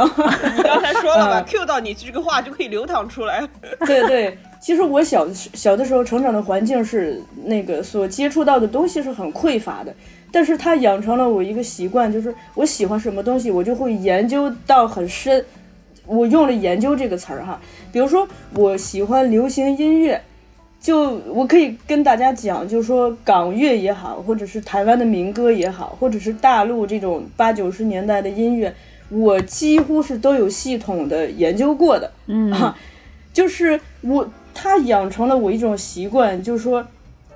[0.56, 3.46] 你 刚才说了吧嗯，Q 到你这个话就可以流淌出来。
[3.84, 9.94] 对对，其实我小小的时候成长的环境是那个所接触到的东西是很匮乏的，
[10.34, 15.44] 但是它养成了我一个习惯，就是我喜欢什么东西，我就会研究到很深。
[16.06, 17.60] 我用了“研究”这个词儿哈，
[17.92, 20.20] 比如说我喜欢流行音乐，
[20.80, 28.74] 就我可以跟大家讲，就是说港乐也好，或者是台湾的民歌也好，或者是大陆这种八九十年代的音乐，
[29.10, 32.10] 我几乎是都有系统的研究过的。
[32.26, 32.76] 嗯啊，
[33.32, 36.84] 就是我，它养成了我一种习惯，就是说，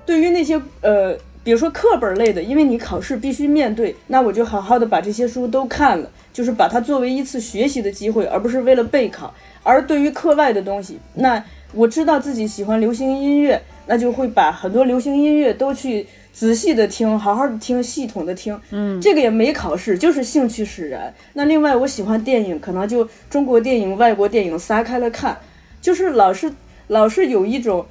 [0.05, 1.17] 对于那些呃，
[1.49, 9.33] 比如说课本类的，因为你考试必须面对，那我就好好的把这些书都看了，就是把它作为一次学习的机会，而不是为了备考。
[9.63, 11.43] 而对于课外的东西，那
[11.73, 18.55] 我知道自己喜欢流行音乐，那就会把很多流行音乐都去仔细的听，好好的听，系统的听。
[18.69, 21.11] 嗯，这个也没考试，就是兴趣使然。
[21.33, 25.35] 那另外，我喜欢电影，可能就中国电影、外国电影撒开了看，
[25.81, 26.53] 就是老是
[26.89, 27.83] 老是有一种，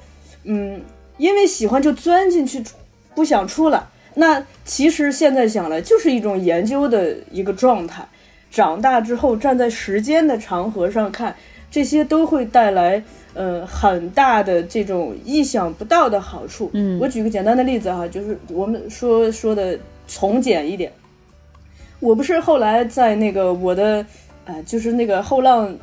[0.45, 0.79] 嗯，
[1.17, 2.63] 因为喜欢就钻进去，
[3.19, 3.83] 不想出来。
[4.15, 8.07] 那其实现在想来，就是一种研究的一个状态。
[8.49, 11.35] 长大之后，站在时间的长河上看，
[11.69, 13.03] 这些都会带来
[13.33, 16.71] 呃很大的这种意想不到的好处。
[16.73, 20.89] 嗯，我举个简单的例子哈，就是我们说说的从简一点，
[21.99, 24.05] 我不是后来在那个我的
[24.45, 25.75] 呃，就是那个后浪，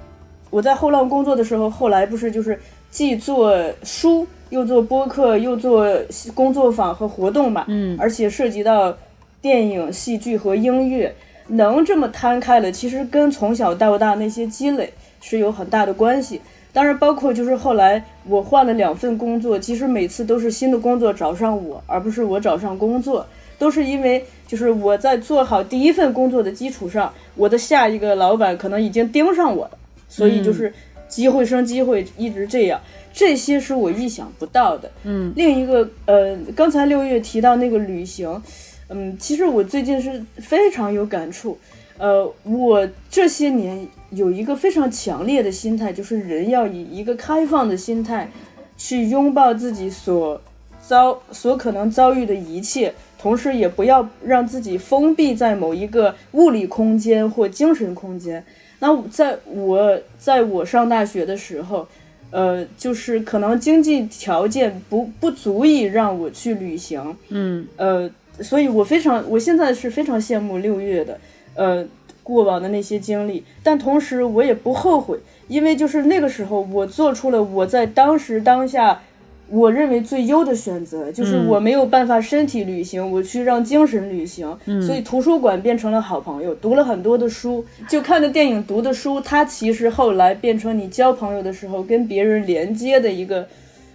[0.48, 2.58] 我在后浪工作的时候，后来不是就是
[2.90, 5.86] 既做书，又做播客，又做
[6.34, 8.96] 工作坊和活动嘛，嗯，而且涉及到
[9.40, 11.14] 电影、戏剧和音乐。
[11.48, 16.40] 能这么摊开了，其实跟从小到大那些积累是有很大的关系。
[16.72, 23.24] 当然，包括就是后来我换了两份工作，其实每次都是新的工作找上我，而不是我找上工作，
[23.58, 29.78] 都是因为就是我在做好第一份工作的基础上，我的下一个老板可能已经盯上我了，
[30.08, 30.74] 所以就是
[31.06, 32.80] 机会生机会，一直这样。
[33.16, 34.90] 这些是我意想不到的。
[35.04, 38.42] 嗯，另一个呃，刚才六月提到那个旅行。
[38.88, 41.56] 嗯，其实我最近是非常有感触。
[41.96, 48.30] 呃，我这些年有一个非常强烈的心态，就是人要以一个开放的心态
[48.76, 50.38] 去拥抱自己所
[50.78, 58.44] 遭、所可能遭遇的一切，同时也不要让自己封闭在某一个物理空间或精神空间。
[58.78, 61.88] 那在我在我上大学的时候，
[62.30, 68.10] 呃，就是可能经济条件不不足以让我去旅行，嗯，呃。
[68.38, 71.18] 所以我非常，我现在是非常羡慕六月的，
[71.54, 71.82] 呃，
[72.22, 75.18] 过往的那些经历，但同时我也不后悔，
[75.48, 79.00] 因为就是那个时候我做出了我在当时当下
[79.48, 93.46] 我认为最优的选择，就是我没有办法身体旅行，我去让精神旅行，所以图书馆变成了好朋友，读了很多的书，就看的电影、读的书，它其实后来变成你交朋友的时候跟别人连接的一个。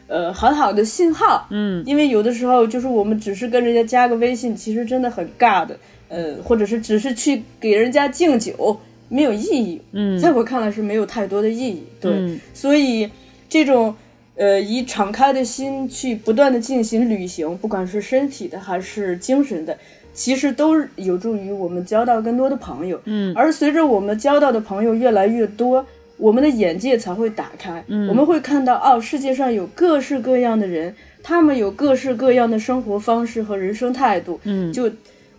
[0.08, 5.78] 呃，很好的信号，嗯，因为有的时候就是我们只是跟人家加个微信，其实真的很尬的，
[6.10, 8.78] 呃，或者是只是去给人家敬酒，
[9.08, 13.10] 没有意义，嗯，在我看来是没有太多的意义，对，所以
[13.48, 13.96] 这种
[14.42, 19.78] 呃以敞开的心去不断的进行旅行，不管是身体的还是精神的，
[20.14, 25.86] 其实都有助于我们交到更多的朋友，嗯，而随着我们交到的朋友越来越多。
[26.18, 34.88] 我们的眼界才会打开，嗯我们会看到哦，世界上有各式各样的人，他们有各式各样的生活方式和人生态度，嗯，就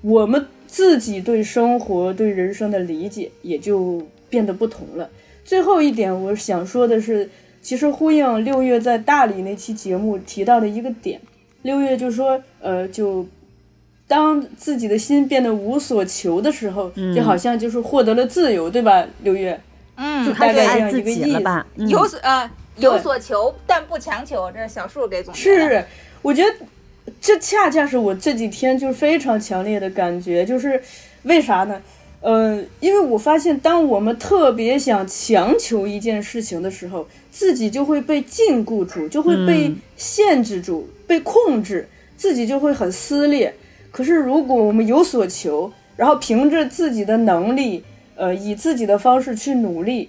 [0.00, 5.08] 我们自己对生活、对人生的理解也就变得不同了。
[5.44, 7.30] 最后一点，我想说的是，
[7.62, 11.20] 其实呼应六月在大理那期节目提到的一个点，
[11.62, 13.24] 六月就说，呃，就
[14.08, 19.06] 当自己的心变得无所求的时候，就好像就是获得了自由，对吧？
[19.22, 19.58] 六月。
[19.94, 21.40] 嗯，就大概这样一个意思。
[21.40, 21.66] 吧？
[21.76, 25.40] 嗯有所呃有所求，但不强求，这是小树给总结。
[25.40, 25.84] 是，
[26.22, 26.50] 我觉得
[27.20, 30.82] 这恰恰是我这几天就是非常强烈的感觉，就是
[31.24, 31.80] 为啥呢？
[32.22, 43.52] 呃，因为我发现，当我们特别想强求一件事情的时候，自己就会被禁锢住，就会被嗯限制住、被控制，自己就会很撕裂。
[43.90, 47.82] 可是如果我们有所求，然后凭着自己的能力，
[48.14, 50.08] 呃，以自己的方式去努力，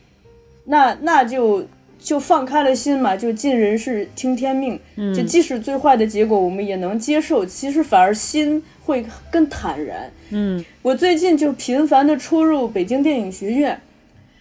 [0.66, 1.66] 那那就
[2.00, 4.80] 就放开了心嘛，就尽人事听天命。
[4.98, 10.12] 嗯就即使最坏的结果我们也能接受，其实反而心会更坦然。
[10.32, 13.80] 嗯我最近就频繁的出入北京电影学院。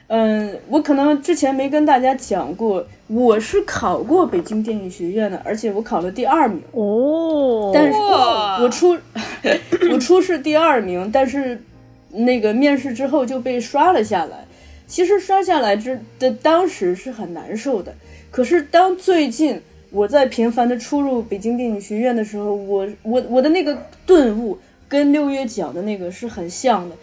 [0.08, 6.60] 嗯，我可能之前没跟大家讲过，我是考过北京电影学院的，而且我考了第二名。
[6.72, 8.98] 哦，但是哇我出
[9.90, 11.62] 我初试第二名，但是
[12.10, 14.44] 那个面试之后就被刷了下来。
[14.86, 17.94] 其实刷下来之的当时是很难受的，
[18.30, 19.62] 可是当最近
[19.92, 26.96] 我在频繁的出入北京电影学院的时候，我我我的那个顿悟跟六月讲的那个是很像的，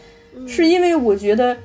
[0.45, 1.55] 是因为我觉得。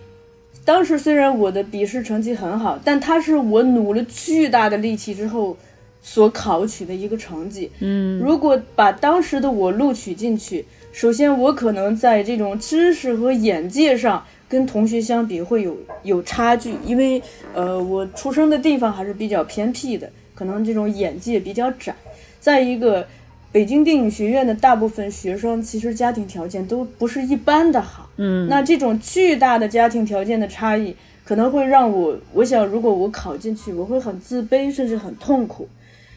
[0.67, 5.55] 当时虽然我的笔试成绩很好，但它是我努了巨大的力气之后
[6.01, 7.71] 所考取的一个成绩。
[7.81, 17.21] 嗯如果把当时的我录取进去，首先我可能在这种知识和眼界上跟同学相比会有有差距，因为
[17.53, 21.95] 呃我出生的地方还是比较偏僻的，可能这种眼界比较窄。
[22.41, 23.07] 再一个，
[23.53, 28.09] 北京电影学院的大部分学生其实家庭条件都不是一般的好。
[28.17, 35.69] 嗯那这种巨大的家庭条件的差异，可能会让我，我想如果我考进去，我会很自卑，甚至很痛苦。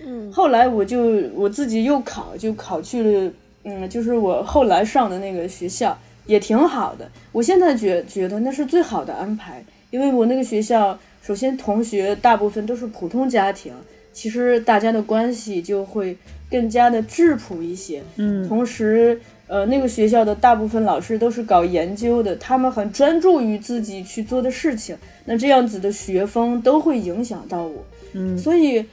[0.05, 0.99] 嗯后来我就
[1.33, 3.31] 我自己又考，就考去了，
[3.63, 7.09] 嗯，就是我后来上的那个学校也挺好的。
[7.31, 13.73] 我现在觉觉得那是最好的安排，因为我那个学校，首先同学大部分都是普通家庭，
[14.17, 16.17] 其实大家的关系就会
[16.49, 18.01] 更加的质朴一些。
[18.15, 27.85] 嗯同时，呃，那个学校的大部分老师都是搞研究的，他们很专注于自己去做的事情，那这样子的学风都会影响到我。
[28.13, 28.83] 嗯所以，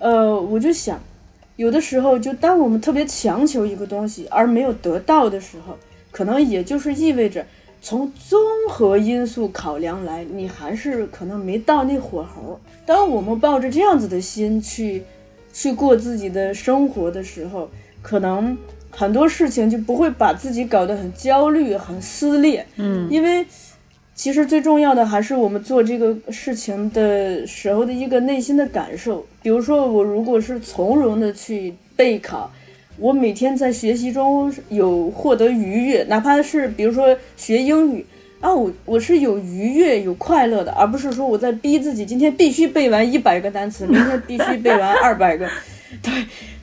[0.00, 1.00] 呃，我就想，
[1.54, 5.78] 有的时候，就当我们特别强求一个东西而没有得到的时候，
[6.10, 7.46] 可能也就是意味着，
[7.82, 12.58] 从综合因素考量来，你还是可能没到那火候。
[12.86, 15.02] 当我们抱着这样子的心去
[15.52, 17.68] 去过自己的生活的时候，
[18.00, 18.56] 可能
[18.90, 22.64] 很多事情就不会把自己搞得很焦虑、很撕裂。
[22.76, 23.44] 嗯因为
[24.14, 29.26] 其实最重要的还是我们做这个事情的时候的一个内心的感受。
[29.42, 32.48] 比如说，我如果是从容的去备考，
[32.98, 38.04] 我每天在学习中有获得愉悦，哪怕是比如说学英语。
[38.40, 45.48] 啊，我我是有愉悦、有快乐的，而不是说我在逼自己，今天必须背完一百个单词， 明天必须背完二百个。
[46.02, 46.12] 对，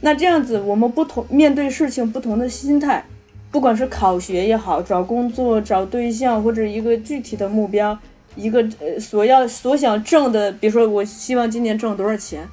[0.02, 3.06] 那这样子，我们不同面对事情不同的心态，
[3.50, 7.98] 不管是考学也好，找工作、找对象，或者一个具体的目标，
[8.36, 12.46] 一个呃所要所想挣的，比如说我希望今年挣多少钱，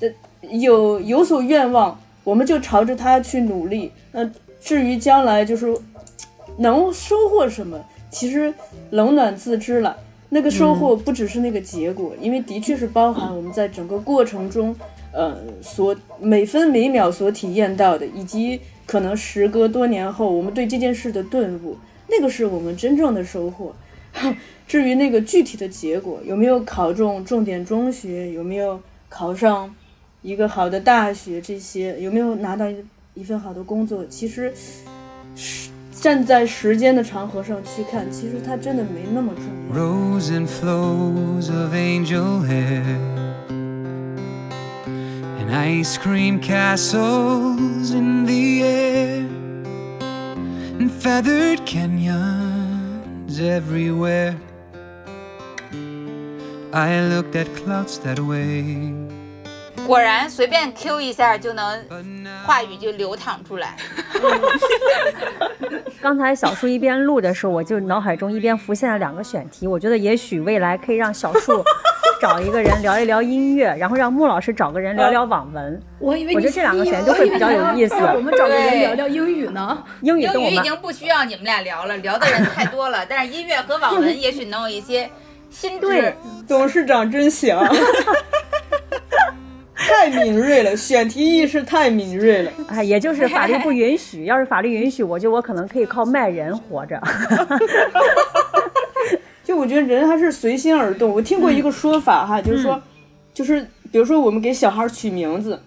[0.00, 0.08] 呃，
[0.56, 3.90] 有有所愿望，我们就朝着它去努力。
[4.12, 5.74] 那至于将来就是
[6.58, 8.52] 能收获什么，其实
[8.90, 9.96] 冷暖自知了。
[10.28, 14.76] 那个收获不只是那个结果，因为的确是包含我们在整个过程中，
[15.10, 21.78] 呃，所每分每秒所体验到的，以及可能时隔多年后我们对这件事的顿悟，
[22.10, 23.74] 那个是我们真正的收获。
[24.68, 29.74] 至于那个具体的结果，有没有考中重点中学，有没有考上
[30.28, 32.76] 一个好的大学，这些有没有拿到一
[33.14, 34.52] 一份好的工作，其实
[35.34, 39.82] 是站在时间的长河上去看，其实它真的没那么重要。
[39.82, 42.84] Rose and flows of angel hair
[45.38, 49.24] and ice cream castles in the air
[50.78, 54.34] and feathered canyons everywhere.
[56.70, 58.92] I looked at clouds that way.
[59.88, 61.82] 果然随便 Q 一下就能
[62.44, 63.74] 话语就流淌出来。
[66.02, 69.66] 刚才小树一边录的时候，我就脑海中一边浮现了两个选题。
[69.66, 71.64] 我觉得也许未来可以让小树
[72.20, 75.82] 找一个人聊一聊音乐，然后让穆老师找个人聊聊网文。
[75.98, 79.82] 我以为我觉得这两个你选都会比较有意思让我们找个人聊聊英语呢。
[80.02, 83.06] 英语英语已经不需要你们俩聊了，聊的人太多了。
[83.08, 85.08] 但是音乐和网文也许能有一些
[85.48, 86.14] 新对知。
[86.46, 87.56] 董事长真行，
[89.78, 92.50] 太敏锐了，选题意识太敏锐了。
[92.66, 94.24] 哎，也就是法律不允许。
[94.26, 97.00] 要是法律允许，我觉得我可能可以靠卖人活着。
[99.44, 101.10] 就我觉得人还是随心而动。
[101.10, 102.82] 我听过一个说法哈，就是说，
[103.32, 105.58] 就是比如说我们给小孩取名字，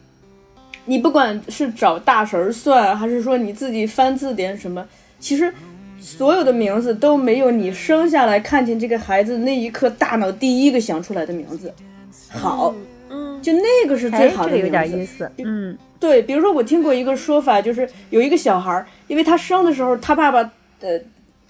[0.86, 4.86] 你不管是找大神算，还是说你自己翻字典什么，
[5.20, 5.52] 其实
[6.00, 11.74] 所有的名字都没有你生下来看见这个孩子那一刻大脑第一个想出来的名字
[12.30, 12.76] 好。
[13.42, 15.30] 嗯，就那个是最哎，好的这个有点意思。
[15.38, 20.40] 嗯，对，比如说我听过一个说法，就是有一个小孩儿，因为他生的时候他爸爸
[20.82, 21.00] 呃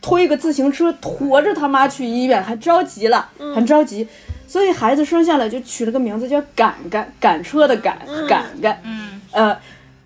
[0.02, 4.08] 推个自行车驮着他妈去医院，还着急了，很着急，
[4.48, 9.58] 所以孩子生下来就取了个名字叫赶赶赶车的赶赶赶，嗯，呃。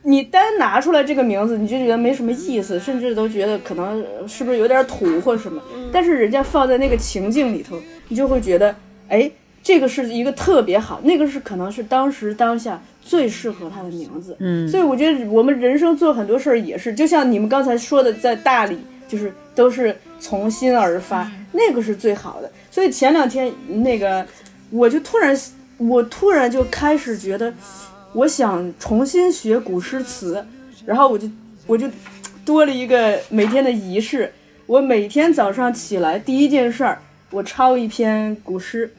[0.07, 5.59] 你单拿出来这个名字，你就觉得没什么意思，甚至都觉得可能呃是不是有点土或什么。
[5.91, 7.75] 但是人家放在那个情境里头，
[8.07, 8.75] 你就会觉得，
[9.09, 9.27] 哎，
[9.65, 14.37] 这个是一个特别好，那个是可能是当时当下最适合他的名字。
[14.39, 22.51] 嗯所以我觉得我们人生做很多事儿也是，就像你们刚才说的，在大理就是都是从心而发，那个是最好的。
[22.69, 23.51] 所以前两天
[23.81, 24.23] 那个，
[24.69, 25.35] 我就突然，
[25.77, 27.51] 我突然就开始觉得，
[28.13, 30.45] 我想重新学古诗词，
[30.85, 31.27] 然后我就
[31.65, 31.89] 我就
[32.45, 34.31] 多了一个每天的仪式，
[34.67, 36.99] 我每天早上起来第一件事儿，
[37.31, 38.93] 我抄一篇古诗。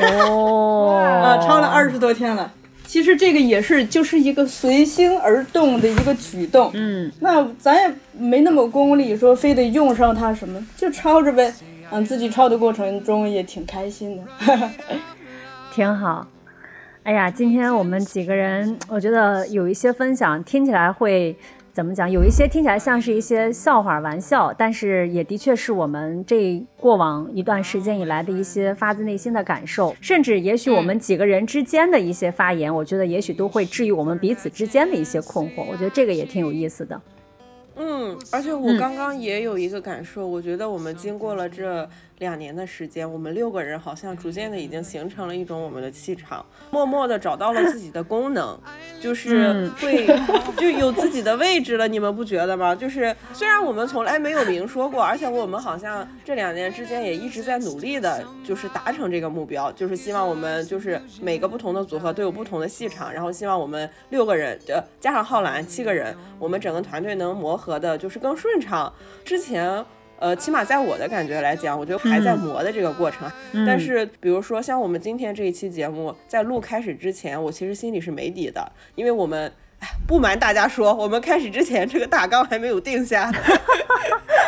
[0.00, 2.52] 哦， 啊，抄了二十多天了。
[2.86, 6.70] 其实这个也是就是一个随心而动的一个举动。
[6.72, 11.52] 嗯，那咱也没那么功利，说非得用上它什么，就抄着呗。
[11.90, 14.22] 嗯，自己抄的过程中也挺开心的。
[15.74, 16.26] 挺好。
[17.02, 21.36] 哎呀，今天我们几个人，我觉得有一些分享听起来会
[21.78, 22.10] 怎么讲？
[22.10, 35.64] 有一些听起来像是一些笑话、玩笑，但是也的确是我们这过往一段时间以来的一些发自内心的感受，甚至也许我们几个人之间的一些发言，我觉得也许都会治愈我们彼此之间的一些困惑。
[35.70, 37.00] 我觉得这个也挺有意思的。
[37.76, 41.88] 嗯，而且我嗯刚刚也有一个感受，我觉得我们经过了这
[42.18, 48.58] 两年的时间，我们六个人好像逐渐的已经形成了一种我们的气场，默默的找到了自己的功能，
[49.00, 50.06] 就是嗯会
[50.56, 52.74] 就有自己的位置了，你们不觉得吗？
[52.74, 68.92] 就是虽然我们从来没有明说过，而且我们好像这两年之间也一直在努力的，就是达成这个目标，就是希望我们就是每个不同的组合都有不同的气场，然后希望我们六个人，呃，加上浩兰七个人，我们整个团队能磨合的就是更顺畅。
[69.24, 69.84] 之前。
[70.18, 73.30] 呃，起码在我的感觉来讲，我觉得还在磨的这个过程。
[73.66, 83.30] 但是，比如说像我们今天这一期节目，在录开始之前，我其实心里是没底的，因为我们，哎，不瞒大家说，我们开始之前这个大纲还没有定下，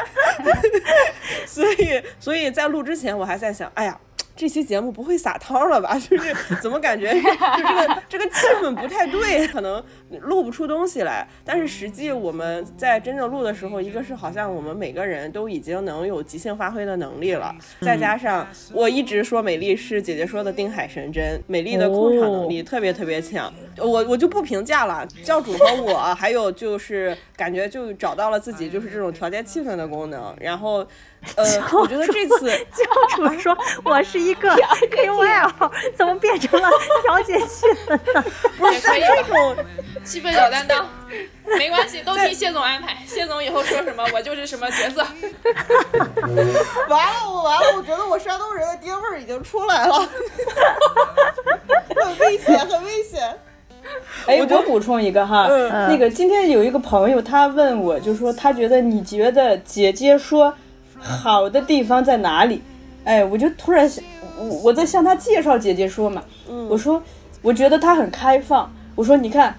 [1.46, 3.98] 所以，所以在录之前，我还在想，哎呀。
[4.40, 5.94] 这期节目不会撒汤了吧？
[6.00, 9.84] 就是怎么感觉 就这个这个气氛不太对，可能
[10.22, 11.28] 录不出东西来。
[11.44, 23.52] 但是实际我们在真正录的时候，一个是好像我们每个人都已经能有即兴发挥的能力了，再加上我一直说美丽是姐姐说的定海神针，美丽的控场能力特别特别强。
[23.76, 30.86] 我我就不评价了，教主和我还有就是感觉就找到了自己就是这种调节气氛的功能，然后。
[31.36, 36.68] 呃，我觉得这次教主说我是一个 KOL，怎么变成了
[37.04, 38.24] 调节气氛呢？
[38.72, 39.56] 也可以这种
[40.02, 40.88] 气氛小担当，
[41.58, 42.96] 没关系，都听谢总安排。
[43.06, 45.04] 谢总以后说什么，我就是什么角色。
[46.88, 49.98] 完了，我完了，我觉得我山东人的爹味儿已经出来了，
[51.96, 53.22] 很危险，很危险。
[54.26, 60.54] 哎，我补充一个哈，嗯那个今天有一个朋友他问我，就说他觉得你觉得姐姐说
[61.00, 62.62] 好的地方在哪里？
[63.04, 64.04] 哎，我就突然想，
[64.38, 66.22] 我我在向他介绍姐姐说嘛，
[66.68, 67.02] 我说
[67.42, 69.54] 我觉得她很开放，我说你看。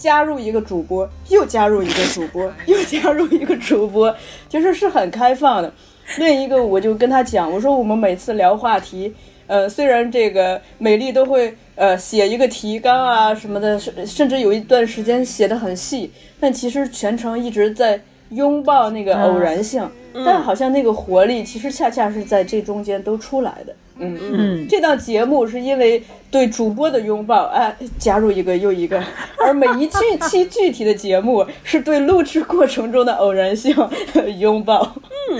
[0.00, 4.16] 加入一个主播，又加入一个主播，又加入一个主播，
[4.48, 5.70] 其实是很开放的。
[6.16, 9.14] 另一个，我就跟他讲，我说我们每次聊话题，
[9.46, 16.10] 呃，虽然这个美丽都会呃写一个提纲啊什么的，甚甚至有一段时间写的很细，
[16.40, 18.00] 但其实全程一直在
[18.30, 19.88] 拥抱那个偶然性，
[20.24, 23.74] 但好像那个活力其实恰恰是在这中间都出来的。
[24.02, 29.02] 嗯嗯这档节目是因为对主播的拥抱，哎，加入一个又一个，
[29.38, 33.76] 而每一具期具体的节目是对录制过程中的偶然性
[34.38, 34.94] 拥抱。
[35.30, 35.38] 嗯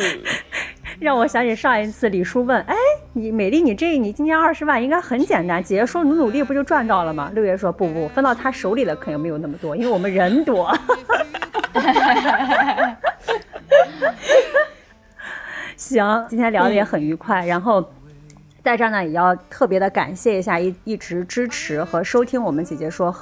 [0.98, 2.74] 让我想起上一次李叔问：“哎，
[3.14, 10.70] 你美丽，你这你今年二十万应该很简单。”姐姐说：“努努力不就赚到了吗？”六爷说：“不不，分到他手里的可能没有那么多，因为我们人多。”
[15.76, 17.84] 行，今天聊的也很愉快，然后。
[18.62, 23.14] 在这儿呢，也要特别的感谢一下一一直支持和收听我们姐姐说，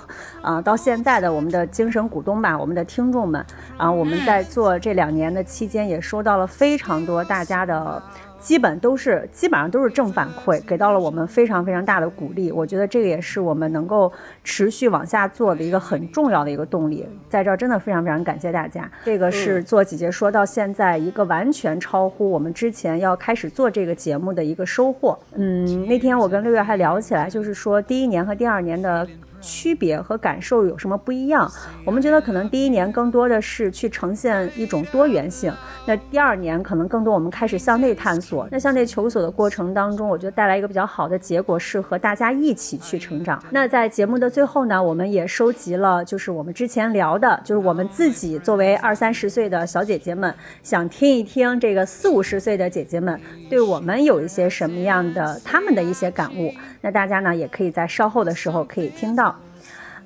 [0.42, 3.46] 啊、到现在的我们的精神股东吧，我们的听众们，
[3.76, 8.02] 啊、我们在做这两年的期间，也收到了非常多大家的
[8.38, 12.52] 基本都是基本上都是正反馈，给到了我们非常非常大的鼓励。
[12.52, 14.10] 我觉得这个也是我们能够
[14.44, 17.06] 持续往下做的一个很重要的一个动力。
[17.28, 25.18] 在这儿真的非常非常感谢大家，这个是做姐姐说到现在一个完全超乎我们之前要开始做这个节目的一个收获。
[25.34, 29.06] 嗯，那天我跟六月还聊起来，就是说第一年和第二年的。
[29.40, 31.50] 区别和感受有什么不一样？
[31.84, 35.52] 我们觉得可能第一年更多的是去呈现一种多元性，
[35.86, 38.48] 那第二年可能更多我们开始向内探索。
[38.50, 43.42] 那向内求索的过程当中，我觉得带来一个比较好的结果是和大家一起去成长。
[43.50, 56.52] 那在节目的最后呢，我们也收集了就是我们之前聊的，就是我们自己作为二三十岁的小姐姐们，想听一听这个四五十岁的姐姐们对我们有一些什么样的他们的一些感悟。
[56.80, 59.27] 那大家呢也可以在稍后的时候可以听到。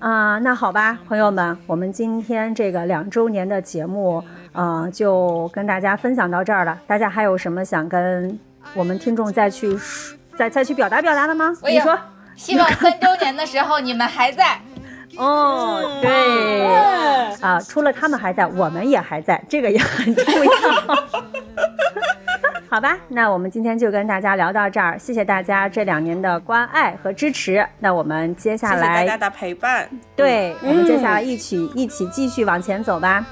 [0.02, 6.76] 啊，那好吧，朋友们，我们今天这个两周年的节目，啊，就跟大家分享到这儿了。
[6.88, 8.36] 大家还有什么想跟
[8.74, 9.78] 我们听众再去
[10.36, 11.56] 再再去表达表达的吗？
[11.62, 11.96] 你说，
[12.34, 14.60] 希望三周年的时候你们还在。
[15.18, 16.66] 哦，对，
[17.40, 20.50] 啊，除了他们还在，我们也还在，这个也很重要。
[22.72, 27.62] 好吧，那我们今天就跟大家聊到这儿，谢谢大家这两年的关爱和支持。
[27.78, 29.86] 那我们接下来，谢谢大家的陪伴。
[30.16, 33.26] 对，我们接下来一起一起继续往前走吧。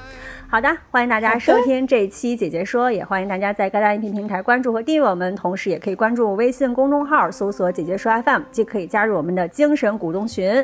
[0.47, 10.63] 好的，欢迎大家收听这一期姐姐说，也欢迎大家在各大音频平台关注和订阅我们，同时也可以关注微信公众号，搜索“姐姐说 FM”，既可以加入我们的精神股东群。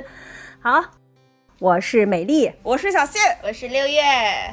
[0.59, 0.84] 好，
[1.57, 4.03] 我是美丽，我是小谢，我是六月，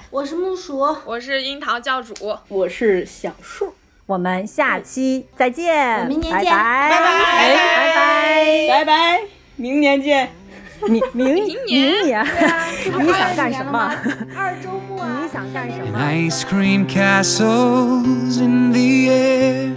[0.09, 2.14] 我是木薯，我是樱桃教主，
[2.49, 3.75] 我是小树。
[4.07, 7.94] 我们下期再见，明年见，拜拜，拜拜。
[8.68, 8.84] 拜，拜。
[8.84, 9.20] 拜，
[9.57, 10.28] 明年见，
[10.82, 13.94] 明明明年，你想干什么？
[14.36, 18.80] 二周末啊， 你想干什么？Ice cream castles in the
[19.11, 19.72] air.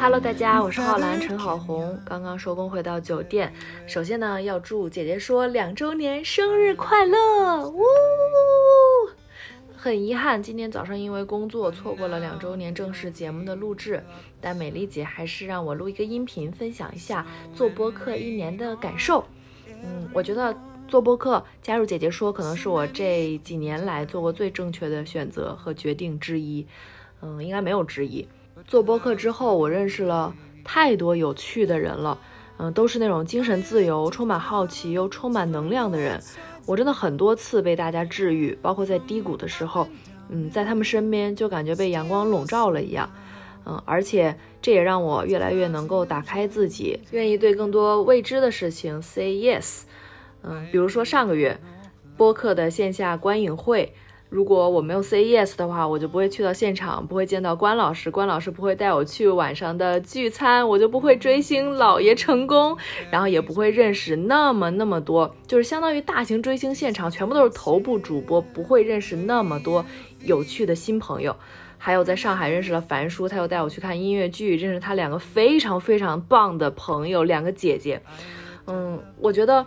[0.00, 3.52] Hello，大家，我是浩兰陈好红，刚刚收工回到酒店。
[3.86, 7.68] 首先呢，要祝姐姐说两周年生日快乐！
[7.68, 7.80] 呜。
[9.82, 14.04] 很遗憾，今天早上因为工作错过了两周年正式节目的录制，
[14.38, 19.24] 但美丽姐还是让我录一个音频，分享一下做播客一年的感受。
[19.66, 20.54] 嗯，我觉得
[20.86, 26.66] 做播客加入姐姐说，可能是我这几年来做过最正确的选择和决定之一。
[27.22, 28.28] 嗯，应该没有之一。
[28.66, 32.18] 做播客之后，我认识了太多有趣的人了。
[32.58, 36.20] 嗯，都是那种精神自由、充满好奇又充满能量的人。
[36.66, 39.88] 我真的很多次被大家治愈，包括在低谷的时候，
[40.28, 43.10] 嗯，在他们身边就感觉被阳光笼罩了一样，
[43.64, 49.82] 嗯，而且这也让我越来越能够打开自己，愿意对更多未知的事情 say yes，
[50.42, 51.58] 嗯，比如说上个月
[52.16, 53.92] 播客的线下观影会。
[54.30, 62.76] 如果我没有 say yes 的话，我就不会去到现场，不会见到关老师，关老师不会带我去晚上的聚餐，我就不会追星老爷成功，
[63.10, 69.84] 然后也不会认识那么那么多，就是相当于大型追星现场全部都是头部主播，不会认识那么多
[70.20, 71.34] 有趣的新朋友。
[71.76, 78.00] 还有在上海认识了樊叔，他又带我去看音乐剧，认识他两个非常非常棒的朋友，两个姐姐。
[78.68, 79.66] 嗯，我觉得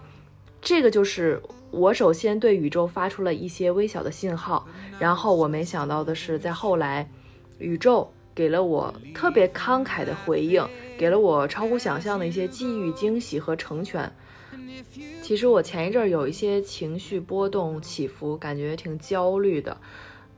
[0.62, 1.42] 这个就是。
[1.74, 4.68] 我首先对宇宙发出了一些微小的信号，
[5.00, 7.10] 然后我没想到的是，在后来，
[7.58, 10.64] 宇宙给了我特别慷慨的回应，
[11.00, 14.12] 给了我超乎想象的一些机遇、惊喜和成全。
[15.24, 19.76] 其实我前一阵儿有一些情绪波动起伏，感觉挺焦虑的。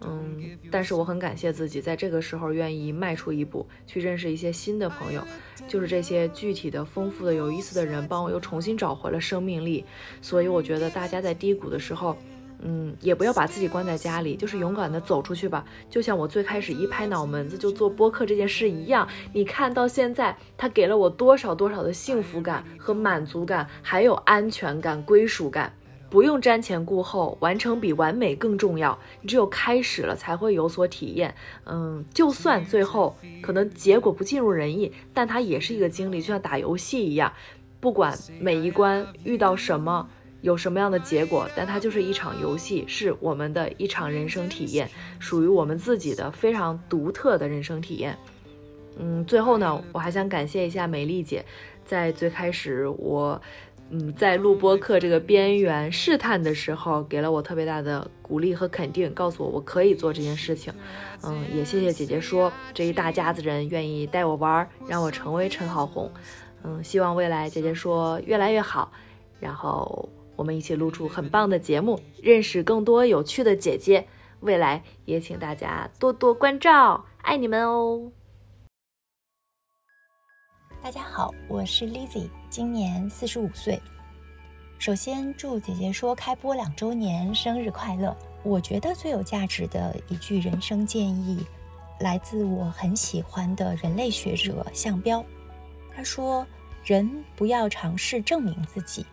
[0.01, 5.21] 嗯，但是我很感谢自己在这个时候愿意迈出一步，去认识一些新的朋友，
[5.67, 9.85] 就是这些具体的、丰富的、有意思的人，帮我又重新找回了生命力。
[10.21, 12.15] 所以我觉得大家在低谷的时候，
[12.59, 15.65] 嗯，也不要把自己关在家里，就是勇敢的走出去吧。
[15.89, 25.73] 就像我最开始一拍脑门子就做播客这件事一样，你看到现在，它给了我多少多少的幸福感和满足感，还有安全感、归属感。
[26.09, 28.97] 不用瞻前顾后，完成比完美更重要。
[29.21, 31.33] 你只有开始了，才会有所体验。
[31.65, 37.33] 嗯，就算最后可能结果不尽如人意，但它也是一个经历，就像打游戏一样。
[37.81, 40.07] 不管每一关遇到什么，
[40.41, 44.89] 有什么样的结果，但它就是一场游戏，是我们的一场人生体验，
[45.19, 48.17] 属于我们自己的非常独特的人生体验。
[48.97, 51.43] 嗯，最后呢，我还想感谢一下美丽姐，
[51.83, 53.41] 在最开始我。
[53.91, 60.73] 嗯，在录播课这个边缘试探的时候，给了我特别大的鼓励和肯定，告诉我我可以做这件事情。
[61.23, 66.11] 嗯，也谢谢姐姐说这一大家子人愿意带我玩，让我成为陈好红。
[66.63, 68.91] 嗯，希望未来姐姐说越来越好，
[69.39, 74.07] 然后我们一起录出很棒的节目，认识更多有趣的姐姐。
[74.39, 78.11] 未来也请大家多多关照，爱你们哦。
[80.85, 83.81] 大家好，我是 Lizzy，今年四十五岁。
[84.77, 88.15] 首先祝姐姐说开播两周年生日快乐！
[88.43, 91.43] 我觉得最有价值的一句人生建议，
[92.01, 95.25] 来自我很喜欢的人类学者项彪。
[95.91, 96.45] 他说
[96.85, 99.03] ：“人不要尝试证明自己，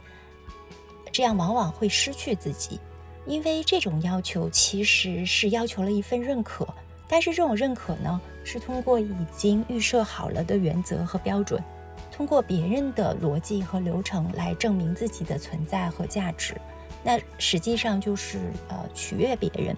[1.10, 2.78] 这样往往会失去自己，
[3.24, 6.68] 因为这种要求其实是要求了一份认可。
[7.08, 11.62] 但是这种认可呢，是通过已经预设好了的原则和标准。”
[12.10, 16.54] 通过别人的逻辑和流程来证明自己的存在和价值，
[17.02, 18.38] 那实际上就是
[18.68, 19.74] 呃取悦别人，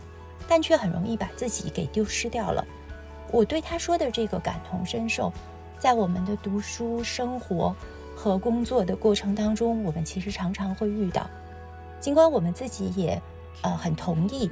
[0.48, 2.66] 但却很容易把自己给丢失掉了。
[3.30, 5.32] 我对他说的这个感同身受，
[5.78, 7.74] 在我们的读书、生活
[8.16, 11.30] 和工作的过程当中，我们其实常常会遇到。
[12.00, 13.20] 尽管我们自己也
[13.62, 14.50] 呃很同意，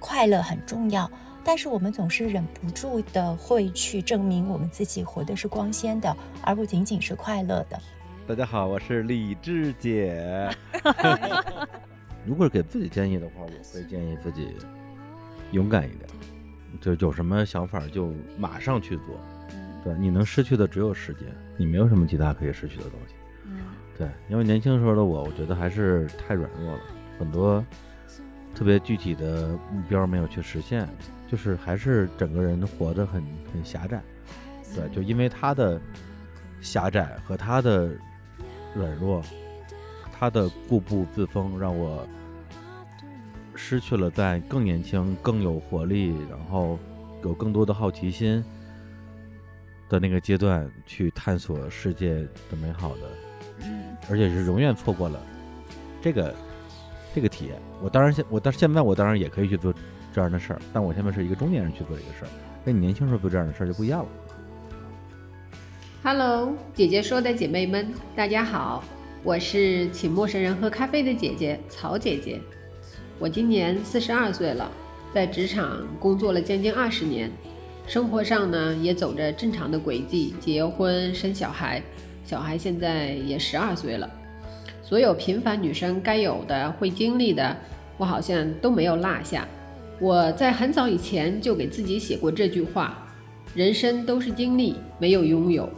[0.00, 1.08] 快乐很重要。
[1.42, 7.80] 但是我们总是忍不住的会去证明我们自己活的是光鲜的，而不仅仅是快乐的。
[8.26, 10.48] 大家好，我是李志姐。
[12.26, 14.54] 如果给自己建议的话，我会建议自己
[15.52, 16.08] 勇敢一点，
[16.80, 19.06] 就有什么想法就马上去做。
[19.82, 21.26] 对，你能失去的只有时间，
[21.56, 23.14] 你没有什么其他可以失去的东西。
[23.46, 23.60] 嗯
[23.96, 26.80] 对，因为年轻时候的我，我觉得还是太软弱了，
[27.18, 27.64] 很多
[28.54, 30.86] 特别具体的目标没有去实现。
[31.30, 33.22] 就是还是整个人活得很
[33.52, 34.02] 很狭窄，
[34.74, 35.80] 对，就因为他的
[36.60, 37.88] 狭窄和他的
[38.74, 39.22] 软弱，
[40.12, 42.04] 他的固步自封，让我
[43.54, 46.76] 失去了在更年轻、更有活力，然后
[47.22, 48.44] 有更多的好奇心
[49.88, 52.14] 的那个阶段去探索世界
[52.50, 53.02] 的美好的，
[53.62, 55.22] 嗯，而且是永远错过了
[56.02, 56.34] 这个
[57.14, 57.54] 这个体验。
[57.80, 59.72] 我当然现我但现在我当然也可以去做。
[60.12, 62.28] 这样的事儿，但我现在是一个中年人去做这个事儿，
[62.64, 64.08] 跟你年轻时候做这样的事儿就不一样了。
[66.02, 68.82] Hello，姐姐说的姐妹们，大家好，
[69.22, 72.40] 我是请陌生人喝咖啡的姐姐曹姐姐。
[73.18, 74.70] 我今年四十二岁了，
[75.12, 77.30] 在职场工作了将近二十年，
[77.86, 81.82] 生活上呢也走着正常的轨迹，结婚生小孩，
[82.24, 84.08] 小孩现在也十二岁了。
[84.82, 87.56] 所有平凡女生该有的、会经历的，
[87.96, 89.46] 我好像都没有落下。
[90.00, 93.06] 我在很早以前就给自己写过这句话：
[93.54, 95.68] 人生都是经历，没有拥有。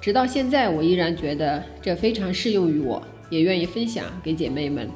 [0.00, 4.88] 直到现在，我依然觉得这非常适用于我，也愿意分享给姐妹们。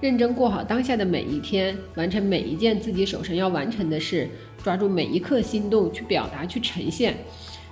[0.00, 4.28] 认真过好当下的每一天，完成每一件自己手上要完成的事，
[4.62, 7.16] 抓住每一刻心动去表达、去呈现。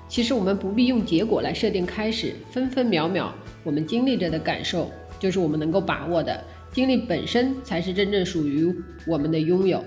[0.08, 6.42] 其实我们不必用结果来设定开始，分分秒秒我们经历着的感受，就是我们能够把握的。
[6.72, 8.74] 经历本身才是真正属于
[9.06, 9.82] 我们的拥有。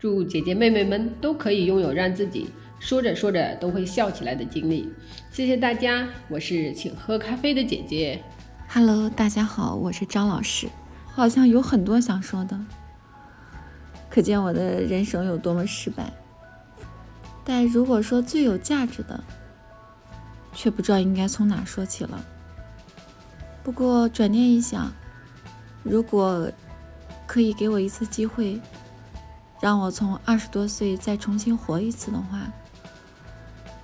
[0.00, 2.48] 祝姐姐妹妹们都可以拥有让自己
[2.78, 4.90] 说着说着都会笑起来的经历。
[5.30, 8.18] 谢谢大家，我是请喝咖啡的姐姐。
[8.66, 10.70] Hello，大家好，我是张老师。
[11.12, 12.58] 好像有很多想说的，
[14.08, 16.10] 可见我的人生有多么失败。
[17.44, 19.22] 但如果说最有价值的，
[20.54, 22.24] 却不知道应该从哪说起了。
[23.62, 24.90] 不过转念一想，
[25.82, 26.50] 如果
[27.26, 28.58] 可以给我一次机会。
[29.60, 32.50] 让我从二十多岁再重新活一次的话，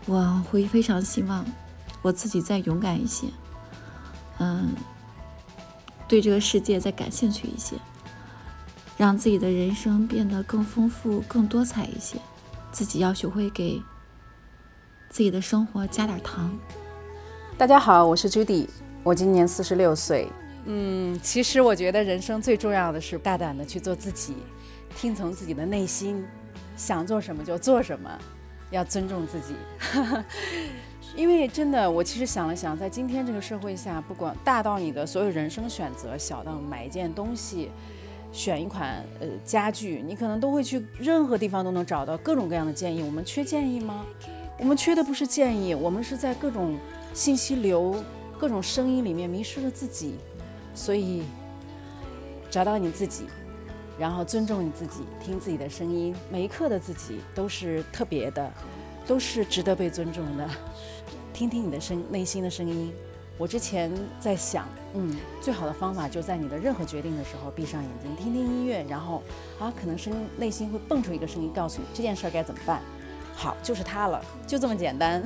[0.07, 1.45] 我会非常希望
[2.01, 3.27] 我自己再勇敢一些，
[4.39, 4.75] 嗯，
[6.09, 7.77] 对这个世界再感兴趣一些，
[8.97, 12.19] 让自己的人生变得更丰富、更多彩一些。
[12.73, 13.83] 自己要学会给
[15.09, 16.55] 自己的生活加点糖。
[17.57, 18.69] 大家好，我是 Judy，
[19.03, 20.31] 我今年四十六岁。
[20.67, 24.37] 嗯，其实我觉得人生最重要的是大胆的去做自己。
[24.97, 26.25] 听从自己的内心，
[26.75, 28.11] 想做什么就做什么，
[28.71, 29.55] 要尊重自己。
[31.15, 37.71] 因为真的，我其实想了想，在今天这个社会下，不管大到你的所有人生选择，小到买一件东西、
[38.33, 43.03] 选一款呃家具，你可能都会去任何地方都能找到各种各样的建议。
[43.03, 44.05] 我们缺建议吗？
[44.59, 46.77] 我们缺的不是建议，我们是在各种
[47.13, 48.03] 信息流、
[48.39, 50.17] 各种声音里面迷失了自己。
[50.75, 51.23] 所以，
[52.51, 53.25] 找到你自己。
[53.99, 58.53] 然后尊重你自己，听自己的声音，每一刻的自己都是特别的，
[59.07, 60.47] 都是值得被尊重的。
[61.33, 62.93] 听听你的声，内心的声音。
[63.39, 69.23] 我之前在想，嗯，最好的方法就在你的任何决定的时候，闭上眼睛，听听音乐，然后
[69.59, 72.81] 啊，可能声内心会蹦出一个声音，告诉你这件事儿该怎么办。
[73.35, 75.23] 好，就是它了，就这么简单。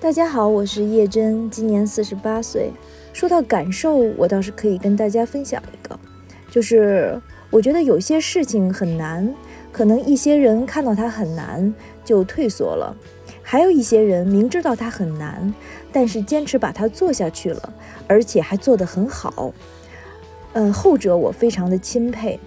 [0.00, 2.72] 大家好，我是叶真，今年四十八岁。
[3.12, 5.98] 说到感受，我倒是可以跟大家分享一个，
[6.50, 7.20] 就是。
[7.50, 9.34] 我觉得有些事情很难，
[9.72, 12.94] 可能一些人看到它很难就退缩了，
[13.42, 15.54] 还有一些人明知道它很难，
[15.90, 17.72] 但是坚持把它做下去了，
[18.06, 19.54] 而且还做得很好。
[20.52, 22.38] 嗯，后者我非常的钦佩，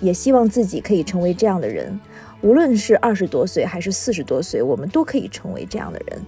[0.00, 1.98] 也希望自己可以成为这样的人。
[2.40, 6.22] 无论是二十多岁还是四十多岁，我们都可以成为这样的人。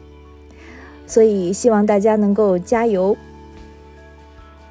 [1.07, 3.17] 所以希望大家能够加油。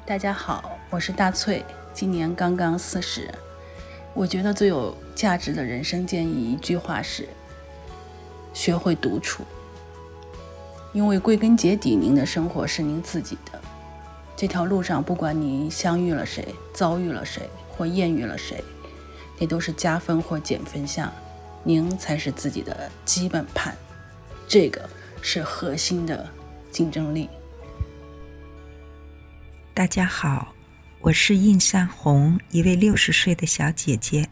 [0.04, 1.64] 大家好，我是大翠，
[1.94, 3.30] 今年刚刚四十。
[4.16, 7.28] 我觉得最有价值的人生建议一句话是：
[8.54, 9.44] 学会独处。
[10.94, 13.60] 因为归根结底，您的生活是您自己的。
[14.34, 18.64] 这条路上，不管你相遇了谁，遭遇了谁，或艳遇了谁，
[19.38, 21.12] 那都是加分或减分项，
[21.62, 23.76] 您才是自己的基本盘。
[24.48, 24.88] 这个。
[25.22, 26.24] 是核心的
[26.70, 27.28] 竞争力。
[29.74, 30.54] 大家好，
[31.06, 34.28] 我是印山红，一位六十岁的小姐姐。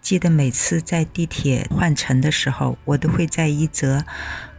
[0.00, 4.04] 记得每次在地铁换乘的时候，我都会在一则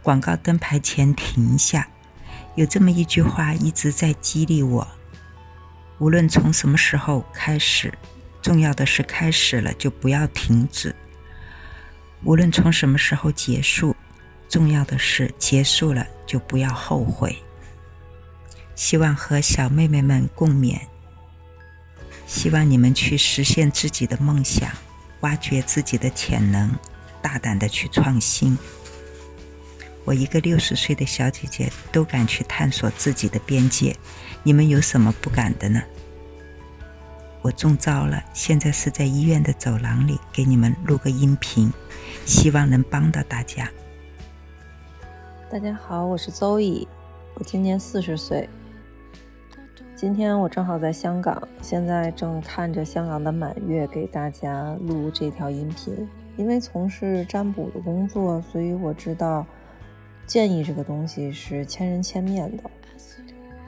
[0.02, 1.88] 广告灯牌前停下。
[2.54, 4.86] 有这么一句话一直在激励我：
[5.98, 7.90] 无论从什么时候开始，
[8.42, 10.94] 重要的是开始了就不要停止；
[12.24, 13.96] 无论从什么时候结束。
[14.50, 17.34] 重要的是，结束了就不要后悔。
[18.74, 20.78] 希望和小妹妹们共勉。
[22.26, 24.70] 希望你们去实现自己的梦想，
[25.20, 26.70] 挖掘自己的潜能，
[27.22, 28.58] 大胆的去创新。
[30.04, 33.96] 我一个六十岁的小姐姐都敢去探索自己的边界，
[34.42, 35.82] 你们有什么不敢的呢？
[37.40, 41.72] 我中招了，现在是在医院的走廊里给你们录个音频，
[42.24, 43.70] 希望能帮到大家。
[45.50, 46.88] 大家好，我是邹乙，
[47.34, 48.48] 我今年四十岁。
[49.96, 56.06] 今天我正好在香港，现在正看着香港的满月，给大家录这条音频。
[56.36, 59.46] 因为从事占卜的工作，所以我知道
[60.26, 62.64] 建议这个东西是千人千面的。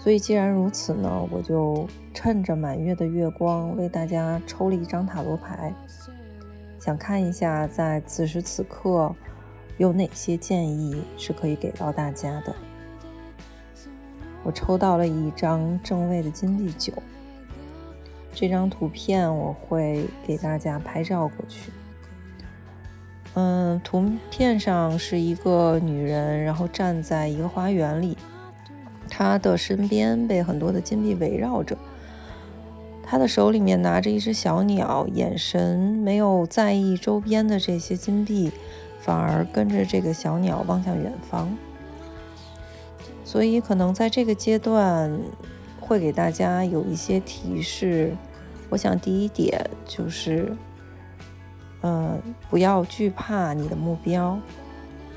[0.00, 5.72] 所以既然如此呢，我就趁着满月的月光，为大家抽了一张塔罗牌，
[6.80, 9.14] 想看一下在此时此刻。
[9.78, 12.56] 有哪些建议是可以给到大家的？
[14.46, 16.92] 我抽到了一张正位的金币九，
[18.32, 21.72] 这张图片我会给大家拍照过去。
[23.34, 28.16] 嗯，图片上是一个女人，然后站在一个花园里，
[29.10, 31.76] 她的身边被很多的金币围绕着，
[33.02, 38.52] 她的手里面拿着一只小鸟，眼神没有在意周边的这些金币。
[39.00, 41.56] 反而跟着这个小鸟望向远方，
[43.26, 45.12] 所以可能在这个阶段
[45.80, 48.14] 会给大家有一些提示。
[48.70, 50.56] 我想第一点就是，
[51.80, 52.16] 呃，
[52.48, 54.38] 不要惧怕你的目标。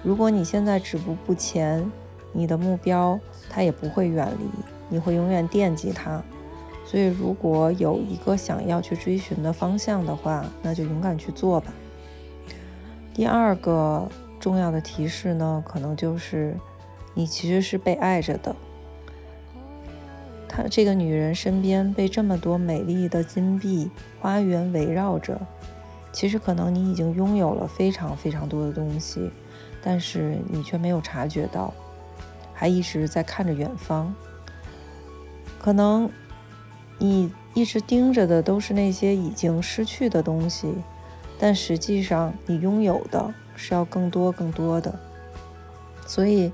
[0.01, 1.89] 如果你现在止步不前，
[2.33, 4.45] 你的目标它也不会远离，
[4.89, 6.19] 你会永远惦记它。
[6.85, 11.71] 所以，如果有一个想要去追寻的方向的话，那就勇敢去做吧。
[13.13, 14.09] 第二个
[14.39, 16.55] 重要的提示呢，可能就是
[17.19, 18.55] 你其实是被爱着的。
[20.47, 23.91] 她这个女人身边被这么多美丽的金币
[24.21, 25.37] 花园围绕着，
[26.13, 29.29] 其实可能你已经拥有了非常非常多的东西，
[29.83, 31.73] 但是你却没有察觉到，
[32.53, 34.15] 还一直在看着远方。
[35.59, 36.09] 可能
[36.99, 40.73] 你一直盯着的都是那些已经失去的东西。
[41.37, 44.97] 但实际上，你拥有的是要更多、更多的。
[46.07, 46.51] 所以，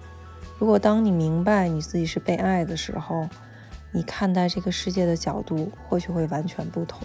[0.57, 3.27] 如果当你明白你自己是被爱的时候，
[3.91, 7.01] 你看待这个世界的角度或许会完全不同。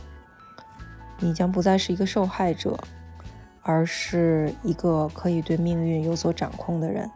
[1.19, 2.79] 你将不再是一个受害者，
[3.63, 7.11] 而是一个可以对命运有所掌控的人。